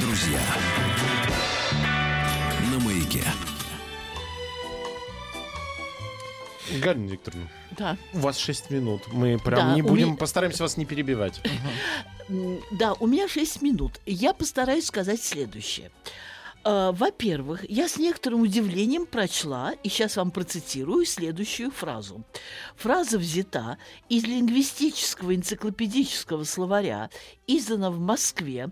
друзья 0.01 0.41
Галина 6.79 7.09
Викторовна, 7.11 7.47
Да. 7.77 7.97
у 8.13 8.19
вас 8.19 8.37
6 8.37 8.69
минут. 8.69 9.01
Мы 9.11 9.37
прям 9.39 9.69
Да, 9.69 9.75
не 9.75 9.81
будем, 9.81 10.07
меня- 10.09 10.17
постараемся 10.17 10.63
вас 10.63 10.77
не 10.77 10.85
перебивать. 10.85 11.41
Да, 12.71 12.93
у 12.99 13.07
меня 13.07 13.27
6 13.27 13.61
минут. 13.61 13.99
Я 14.05 14.33
постараюсь 14.33 14.85
сказать 14.85 15.21
следующее. 15.21 15.91
Э, 16.65 16.91
Во-первых, 16.93 17.69
я 17.69 17.89
с 17.89 17.97
некоторым 17.97 18.41
удивлением 18.41 19.05
прочла, 19.05 19.73
и 19.83 19.89
сейчас 19.89 20.15
вам 20.15 20.31
процитирую 20.31 21.05
следующую 21.05 21.71
фразу. 21.71 22.23
Фраза 22.77 23.17
взята 23.19 23.77
из 24.07 24.23
лингвистического 24.23 25.35
энциклопедического 25.35 26.45
словаря, 26.45 27.09
издана 27.47 27.91
в 27.91 27.99
Москве 27.99 28.69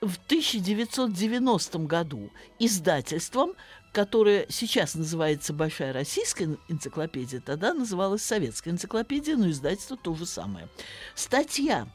в 0.00 0.16
1990 0.28 1.78
году 1.86 2.30
издательством, 2.60 3.54
которое 3.94 4.46
сейчас 4.48 4.96
называется 4.96 5.52
Большая 5.52 5.92
российская 5.92 6.58
энциклопедия, 6.68 7.40
тогда 7.40 7.72
называлась 7.72 8.22
Советская 8.22 8.74
энциклопедия, 8.74 9.36
но 9.36 9.48
издательство 9.48 9.96
то 9.96 10.14
же 10.16 10.26
самое. 10.26 10.68
Статья 11.14 11.86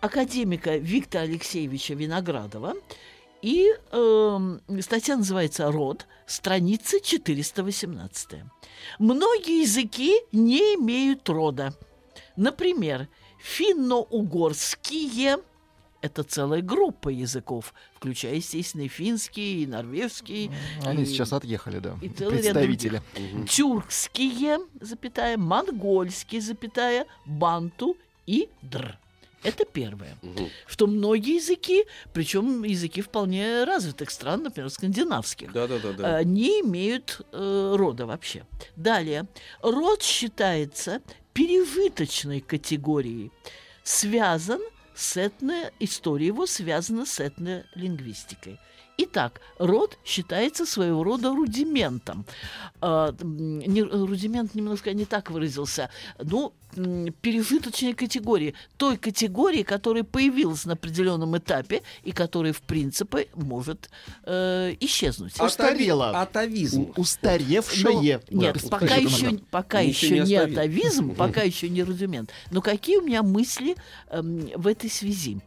академика 0.00 0.76
Виктора 0.76 1.24
Алексеевича 1.24 1.94
Виноградова 1.94 2.74
и 3.40 3.72
эм, 3.90 4.60
статья 4.82 5.16
называется 5.16 5.72
«Род», 5.72 6.06
страница 6.26 7.00
418. 7.00 8.42
Многие 8.98 9.62
языки 9.62 10.14
не 10.32 10.74
имеют 10.74 11.26
рода. 11.28 11.74
Например, 12.36 13.08
финно-угорские– 13.38 15.38
это 16.06 16.22
целая 16.22 16.62
группа 16.62 17.08
языков, 17.10 17.74
включая, 17.94 18.36
естественно, 18.36 18.82
и 18.82 18.88
финский, 18.88 19.62
и 19.62 19.66
норвежский. 19.66 20.50
Они 20.84 21.02
и- 21.02 21.06
сейчас 21.06 21.32
отъехали, 21.32 21.78
да. 21.78 21.96
и 22.02 22.08
целый 22.08 22.40
ряд 22.42 22.54
Представители. 22.54 23.02
тюркские, 23.48 24.58
запятая, 24.80 25.36
монгольские, 25.36 26.40
запятая, 26.40 27.06
банту 27.24 27.96
и 28.26 28.48
др. 28.62 28.98
Это 29.42 29.64
первое. 29.64 30.16
Мгм. 30.22 30.48
Что 30.66 30.86
многие 30.88 31.36
языки, 31.36 31.84
причем 32.12 32.64
языки 32.64 33.00
вполне 33.00 33.64
развитых 33.64 34.10
стран, 34.10 34.42
например, 34.42 34.70
скандинавских, 34.70 35.52
Да-да-да. 35.52 36.20
э, 36.20 36.24
не 36.24 36.60
имеют 36.62 37.20
э, 37.32 37.74
рода 37.76 38.06
вообще. 38.06 38.44
Далее. 38.76 39.26
Род 39.62 40.02
считается 40.02 41.00
пережиточной 41.32 42.40
категорией. 42.40 43.30
Связан 43.84 44.60
с 44.96 45.16
этно... 45.16 45.70
История 45.78 46.26
его 46.26 46.46
связана 46.46 47.04
с 47.04 47.20
этнолингвистикой. 47.20 48.58
Итак, 48.98 49.40
род 49.58 49.98
считается 50.04 50.64
своего 50.64 51.04
рода 51.04 51.28
рудиментом. 51.34 52.24
М, 52.80 53.58
не- 53.58 53.82
рудимент 53.82 54.54
немножко 54.54 54.92
не 54.94 55.04
так 55.04 55.30
выразился. 55.30 55.90
Ну, 56.18 56.52
пережиточной 57.20 57.92
категории. 57.94 58.54
Той 58.76 58.96
категории, 58.96 59.62
которая 59.62 60.02
появилась 60.04 60.64
на 60.64 60.74
определенном 60.74 61.36
этапе 61.36 61.82
и 62.04 62.12
которая, 62.12 62.52
в 62.52 62.62
принципе, 62.62 63.28
может 63.34 63.90
э, 64.24 64.74
исчезнуть. 64.80 65.40
Устарела. 65.40 66.20
Атовизм. 66.20 66.92
Устаревшее. 66.96 67.94
Ну, 67.94 68.02
нет, 68.02 68.24
Да, 68.30 68.68
пока 68.70 68.96
еще, 68.96 69.38
пока 69.50 69.80
еще 69.80 70.20
не 70.20 70.28
не 70.30 70.34
атовизм, 70.36 71.14
пока 71.14 71.42
еще 71.50 71.68
не 71.68 71.82
рудимент. 71.82 72.30
Но 72.50 72.62
какие 72.62 72.96
у 72.96 73.02
меня 73.02 73.22
мысли 73.22 73.76
эм, 74.10 74.50
в 74.54 74.66
этой 74.66 74.90
связи? 74.90 75.40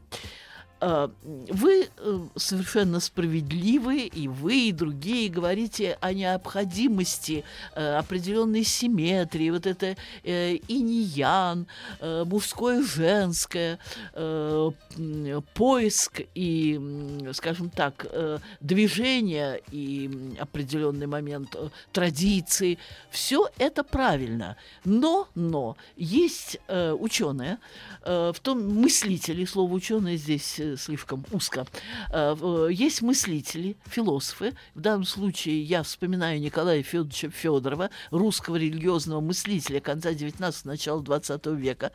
Э, 0.82 1.10
Вы 1.24 1.90
э, 1.98 2.20
совершенно 2.36 3.00
справедливы, 3.00 4.04
и 4.04 4.28
вы, 4.28 4.70
и 4.70 4.72
другие 4.72 5.30
говорите 5.30 5.98
о 6.00 6.14
необходимости 6.14 7.44
э, 7.76 7.96
определенной 7.96 8.64
симметрии, 8.64 9.50
вот 9.50 9.66
это 9.66 9.96
инь-ян, 10.24 11.68
мужское, 12.02 12.84
женское, 12.84 13.80
поиск 15.54 16.22
и, 16.36 16.80
скажем 17.34 17.70
так, 17.70 18.06
движение 18.62 19.62
и 19.72 20.36
определенный 20.40 21.08
момент 21.08 21.56
традиции. 21.92 22.78
Все 23.10 23.50
это 23.58 23.84
правильно. 23.84 24.56
Но, 24.86 25.28
но 25.36 25.78
есть 25.96 26.60
ученые, 26.68 27.58
в 28.04 28.36
том 28.42 28.68
мыслители, 28.68 29.46
слово 29.46 29.74
ученые 29.74 30.18
здесь 30.18 30.60
слишком 30.78 31.26
узко, 31.32 31.66
э, 32.12 32.36
э, 32.40 32.70
есть 32.72 33.02
мыслители, 33.02 33.78
философы. 33.86 34.54
В 34.76 34.82
данном 34.82 35.06
случае 35.06 35.62
я 35.64 35.84
вспоминаю 35.84 36.40
Николая 36.40 36.84
Федоровича 36.84 37.30
Федорова, 37.30 37.90
русского 38.12 38.56
религиозного 38.56 39.22
мыслителя 39.22 39.80
конца 39.80 40.14
19 40.14 40.66
начала 40.66 41.02
20 41.02 41.56
века. 41.56 41.92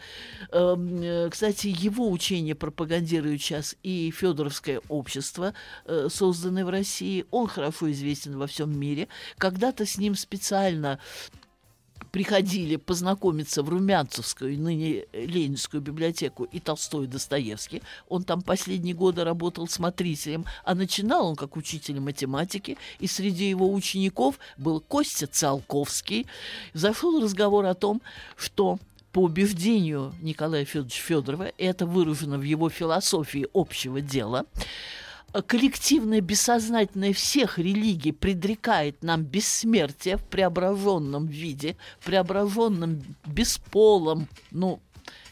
Эм, 0.50 1.02
э, 1.02 1.30
Кстати, 1.30 1.66
его 1.66 2.10
учение 2.10 2.54
пропагандирует 2.54 3.40
сейчас 3.40 3.76
и 3.82 4.10
Федоровское 4.10 4.80
общество, 4.88 5.54
созданное 6.08 6.64
в 6.64 6.68
России. 6.68 7.24
Он 7.30 7.46
хорошо 7.46 7.90
известен 7.90 8.38
во 8.38 8.46
всем 8.46 8.78
мире. 8.78 9.08
Когда-то 9.38 9.86
с 9.86 9.98
ним 9.98 10.14
специально 10.14 10.98
приходили 12.14 12.76
познакомиться 12.76 13.64
в 13.64 13.68
Румянцевскую, 13.68 14.56
ныне 14.56 15.04
Ленинскую 15.12 15.80
библиотеку 15.80 16.44
и 16.44 16.60
Толстой 16.60 17.06
и 17.06 17.08
Достоевский. 17.08 17.82
Он 18.08 18.22
там 18.22 18.40
последние 18.40 18.94
годы 18.94 19.24
работал 19.24 19.66
смотрителем, 19.66 20.44
а 20.62 20.76
начинал 20.76 21.26
он 21.26 21.34
как 21.34 21.56
учитель 21.56 21.98
математики, 21.98 22.78
и 23.00 23.08
среди 23.08 23.48
его 23.48 23.74
учеников 23.74 24.38
был 24.56 24.80
Костя 24.80 25.26
Циолковский. 25.26 26.28
Зашел 26.72 27.20
разговор 27.20 27.64
о 27.64 27.74
том, 27.74 28.00
что 28.36 28.78
по 29.10 29.18
убеждению 29.18 30.14
Николая 30.22 30.64
Федоровича 30.64 31.02
Федорова, 31.02 31.50
это 31.58 31.84
выражено 31.84 32.38
в 32.38 32.42
его 32.42 32.70
философии 32.70 33.48
общего 33.52 34.00
дела, 34.00 34.46
коллективное 35.42 36.20
бессознательное 36.20 37.12
всех 37.12 37.58
религий 37.58 38.12
предрекает 38.12 39.02
нам 39.02 39.24
бессмертие 39.24 40.16
в 40.16 40.24
преображенном 40.24 41.26
виде, 41.26 41.76
в 41.98 42.06
преображенном 42.06 43.02
бесполом, 43.26 44.28
ну, 44.50 44.80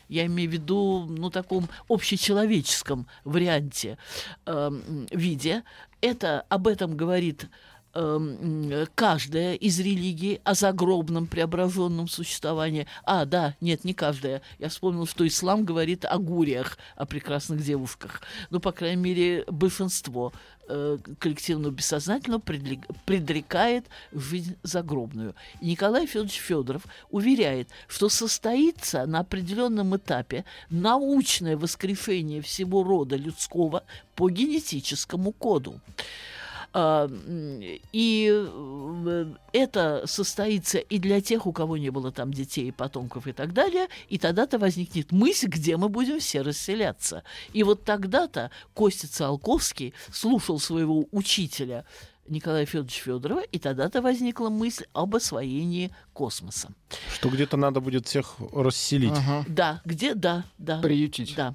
я 0.08 0.26
имею 0.26 0.50
в 0.50 0.52
виду, 0.52 1.06
ну, 1.08 1.30
таком 1.30 1.68
общечеловеческом 1.88 3.06
варианте, 3.24 3.96
эм, 4.44 5.06
виде. 5.10 5.62
Это, 6.02 6.44
об 6.50 6.66
этом 6.66 6.96
говорит 6.96 7.48
каждая 7.92 9.54
из 9.54 9.78
религий 9.78 10.40
о 10.44 10.54
загробном 10.54 11.26
преображенном 11.26 12.08
существовании. 12.08 12.86
А, 13.04 13.26
да, 13.26 13.54
нет, 13.60 13.84
не 13.84 13.92
каждая. 13.92 14.40
Я 14.58 14.68
вспомнил, 14.70 15.06
что 15.06 15.26
ислам 15.26 15.64
говорит 15.64 16.04
о 16.04 16.18
гуриях, 16.18 16.78
о 16.96 17.04
прекрасных 17.04 17.62
девушках. 17.62 18.22
Ну, 18.50 18.60
по 18.60 18.72
крайней 18.72 19.02
мере, 19.02 19.44
большинство 19.46 20.32
э, 20.68 20.98
коллективного 21.18 21.70
бессознательного 21.70 22.40
предрекает 22.40 23.86
жизнь 24.12 24.56
загробную. 24.62 25.34
И 25.60 25.66
Николай 25.66 26.06
Федорович 26.06 26.36
Федоров 26.36 26.86
уверяет, 27.10 27.68
что 27.88 28.08
состоится 28.08 29.04
на 29.04 29.20
определенном 29.20 29.94
этапе 29.96 30.46
научное 30.70 31.58
воскрешение 31.58 32.40
всего 32.40 32.82
рода 32.84 33.16
людского 33.16 33.84
по 34.14 34.30
генетическому 34.30 35.32
коду. 35.32 35.80
А, 36.74 37.08
И 37.92 38.30
э, 38.32 39.34
это 39.52 40.02
состоится 40.06 40.78
и 40.78 40.98
для 40.98 41.20
тех, 41.20 41.46
у 41.46 41.52
кого 41.52 41.76
не 41.76 41.90
было 41.90 42.12
там 42.12 42.32
детей, 42.32 42.72
потомков 42.72 43.26
и 43.26 43.32
так 43.32 43.52
далее, 43.52 43.88
и 44.08 44.18
тогда-то 44.18 44.58
возникнет 44.58 45.12
мысль, 45.12 45.48
где 45.48 45.76
мы 45.76 45.88
будем 45.88 46.18
все 46.18 46.42
расселяться. 46.42 47.24
И 47.52 47.62
вот 47.62 47.84
тогда-то 47.84 48.50
Костя 48.74 49.08
Циолковский 49.08 49.92
слушал 50.10 50.58
своего 50.58 51.06
учителя 51.12 51.84
Николая 52.28 52.66
Федоровича 52.66 53.02
Федорова, 53.02 53.40
и 53.40 53.58
тогда-то 53.58 54.00
возникла 54.00 54.48
мысль 54.48 54.84
об 54.92 55.14
освоении 55.16 55.90
космоса. 56.12 56.70
Что 57.12 57.28
где-то 57.28 57.56
надо 57.56 57.80
будет 57.80 58.06
всех 58.06 58.36
расселить. 58.52 59.12
Ага. 59.12 59.44
Да, 59.48 59.82
где, 59.84 60.14
да, 60.14 60.44
да. 60.56 60.80
Приютить. 60.80 61.34
Да. 61.36 61.54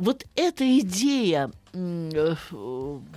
Вот 0.00 0.24
эта 0.34 0.78
идея 0.78 1.50
э, 1.74 2.34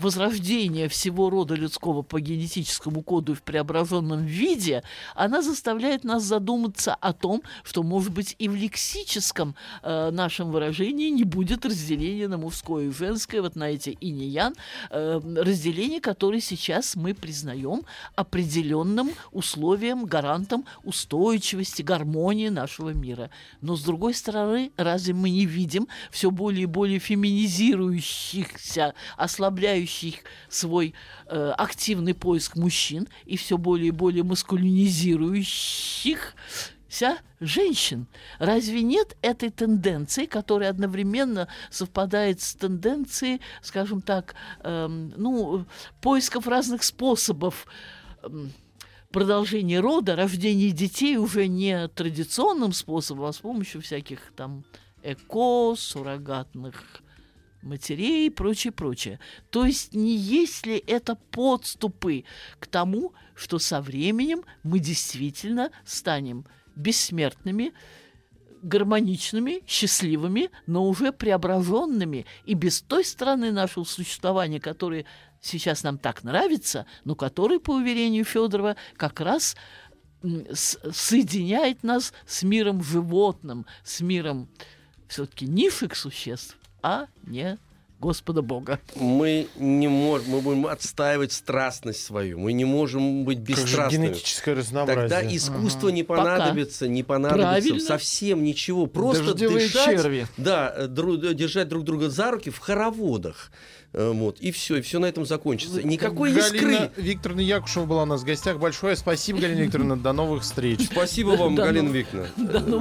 возрождения 0.02 0.90
всего 0.90 1.30
рода 1.30 1.56
людского 1.56 2.02
по 2.02 2.20
генетическому 2.20 3.02
коду 3.02 3.36
в 3.36 3.42
преображенном 3.42 4.26
виде, 4.26 4.84
она 5.16 5.42
заставляет 5.42 6.04
нас 6.04 6.24
задуматься 6.24 6.94
о 6.94 7.14
том, 7.14 7.42
что, 7.64 7.84
может 7.84 8.12
быть, 8.12 8.36
и 8.38 8.50
в 8.50 8.56
лексическом 8.56 9.56
э, 9.82 10.12
нашем 10.12 10.52
выражении 10.52 11.10
не 11.10 11.24
будет 11.24 11.66
разделения 11.66 12.28
на 12.28 12.38
мужское 12.38 12.88
и 12.88 12.92
женское, 12.92 13.42
вот 13.42 13.56
на 13.56 13.70
эти 13.70 13.98
инь-ян, 14.02 14.54
э, 14.90 15.22
разделение, 15.38 16.02
которое 16.02 16.42
сейчас 16.42 16.98
мы 16.98 17.14
признаем 17.14 17.84
определенным 18.16 19.12
условием, 19.32 20.04
гарантом 20.04 20.66
устойчивости, 20.84 21.82
гармонии 21.82 22.50
нашего 22.50 22.90
мира. 22.90 23.30
Но, 23.62 23.78
с 23.78 23.84
другой 23.84 24.14
стороны, 24.14 24.74
разве 24.76 25.14
мы 25.14 25.30
не 25.30 25.46
видим 25.46 25.88
все 26.12 26.30
более 26.30 26.64
и 26.64 26.73
более 26.74 27.00
феминизирующихся, 27.00 28.94
ослабляющих 29.16 30.16
свой 30.50 30.94
э, 31.28 31.54
активный 31.58 32.14
поиск 32.14 32.58
мужчин 32.58 33.08
и 33.24 33.38
все 33.38 33.58
более 33.58 33.88
и 33.88 33.92
более 33.92 34.24
маскулинизирующихся 34.24 36.34
женщин. 37.40 38.08
Разве 38.40 38.82
нет 38.82 39.16
этой 39.22 39.50
тенденции, 39.50 40.26
которая 40.26 40.70
одновременно 40.70 41.48
совпадает 41.70 42.42
с 42.42 42.56
тенденцией, 42.56 43.40
скажем 43.62 44.02
так, 44.02 44.36
эм, 44.64 45.14
ну, 45.16 45.66
поисков 46.02 46.48
разных 46.48 46.84
способов 46.84 47.66
эм, 48.24 48.52
продолжения 49.14 49.80
рода, 49.80 50.16
рождения 50.16 50.72
детей 50.72 51.18
уже 51.18 51.48
не 51.48 51.88
традиционным 51.88 52.74
способом, 52.74 53.26
а 53.26 53.34
с 53.34 53.38
помощью 53.38 53.82
всяких 53.82 54.34
там 54.36 54.66
эко, 55.04 55.76
суррогатных 55.76 56.84
матерей 57.62 58.28
и 58.28 58.30
прочее, 58.30 58.72
прочее. 58.72 59.20
То 59.50 59.66
есть 59.66 59.94
не 59.94 60.16
есть 60.16 60.66
ли 60.66 60.78
это 60.86 61.16
подступы 61.16 62.26
к 62.60 62.68
тому, 62.68 63.14
что 63.36 63.60
со 63.60 63.82
временем 63.82 64.44
мы 64.64 64.80
действительно 64.80 65.72
станем 65.86 66.46
бессмертными, 66.76 67.74
гармоничными, 68.62 69.62
счастливыми, 69.68 70.50
но 70.68 70.88
уже 70.88 71.12
преображенными 71.12 72.26
и 72.46 72.54
без 72.54 72.82
той 72.82 73.04
стороны 73.04 73.52
нашего 73.52 73.84
существования, 73.84 74.60
которая 74.60 75.06
сейчас 75.42 75.84
нам 75.84 75.98
так 75.98 76.24
нравится, 76.24 76.86
но 77.04 77.16
который, 77.16 77.60
по 77.60 77.72
уверению 77.72 78.24
Федорова, 78.24 78.78
как 78.96 79.20
раз 79.20 79.56
соединяет 80.54 81.84
нас 81.84 82.14
с 82.26 82.44
миром 82.44 82.82
животным, 82.82 83.66
с 83.84 84.00
миром 84.00 84.50
все-таки 85.14 85.46
низших 85.46 85.96
существ, 85.96 86.58
а 86.82 87.06
не 87.24 87.60
Господа 88.04 88.42
Бога. 88.42 88.80
Мы 88.96 89.48
не 89.58 89.88
можем, 89.88 90.30
мы 90.32 90.42
будем 90.42 90.68
отстаивать 90.68 91.32
страстность 91.32 92.04
свою. 92.04 92.38
Мы 92.38 92.52
не 92.52 92.66
можем 92.66 93.24
быть 93.24 93.38
Как 93.46 93.56
же 93.58 93.64
бесстрастными. 93.64 94.08
генетическое 94.08 94.56
разнообразие. 94.56 95.08
Тогда 95.10 95.36
искусство 95.36 95.88
не 95.90 96.04
Пока. 96.04 96.22
понадобится, 96.24 96.88
не 96.90 97.02
понадобится 97.04 97.44
Правильно. 97.46 97.80
совсем 97.80 98.44
ничего. 98.44 98.88
Просто 98.88 99.24
Дождевые 99.32 99.68
дышать, 99.68 100.02
черви. 100.02 100.28
да, 100.38 100.74
э, 100.76 100.88
дру- 100.88 101.34
держать 101.34 101.70
друг 101.70 101.86
друга 101.86 102.10
за 102.10 102.32
руки 102.32 102.50
в 102.50 102.60
хороводах. 102.60 103.52
Э, 103.96 104.12
Вот, 104.12 104.40
и 104.40 104.52
все, 104.52 104.78
и 104.78 104.82
все 104.82 104.98
на 104.98 105.06
этом 105.06 105.24
закончится. 105.24 105.84
Никакой 105.84 106.34
Галина 106.34 106.56
искры. 106.56 106.92
Викторовна 106.98 107.42
Якушева 107.42 107.86
была 107.86 108.02
у 108.04 108.06
нас 108.06 108.22
в 108.22 108.26
гостях. 108.26 108.58
Большое 108.58 108.96
спасибо, 108.96 109.40
Галина 109.40 109.60
Викторовна. 109.62 109.96
До 109.98 110.14
новых 110.14 110.42
встреч. 110.42 110.80
Спасибо 110.92 111.30
вам, 111.38 111.54
До 111.56 111.62
Галина 111.64 111.90
Викторовна. 111.90 112.32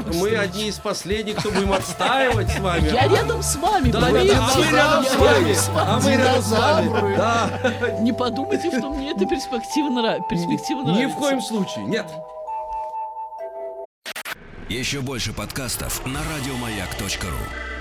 Мы 0.06 0.10
встреч. 0.10 0.38
одни 0.38 0.68
из 0.68 0.78
последних, 0.78 1.36
кто 1.36 1.50
будем 1.50 1.72
отстаивать 1.74 2.48
с 2.50 2.58
вами. 2.60 2.86
Я 2.94 3.08
рядом 3.08 3.42
с 3.42 3.56
вами, 3.56 3.90
Да, 3.90 4.00
да, 4.00 4.06
поверьте. 4.06 4.32
да, 4.32 4.48
а 4.56 4.72
рядом 4.72 5.04
с 5.12 5.16
вами, 5.16 5.56
а 5.74 6.00
мы. 6.00 6.12
Динозавры. 6.12 7.16
Да. 7.16 7.50
Не 8.00 8.12
подумайте, 8.12 8.70
что 8.76 8.90
мне 8.90 9.12
эта 9.12 9.26
перспектива, 9.26 9.88
нрав... 9.90 10.28
перспектива 10.28 10.80
Ни 10.82 10.90
нравится. 10.92 11.16
в 11.16 11.20
коем 11.20 11.40
случае, 11.40 11.84
нет. 11.84 12.06
Еще 14.68 15.00
больше 15.00 15.32
подкастов 15.32 16.04
на 16.06 16.20
радиомаяк.ру. 16.34 17.71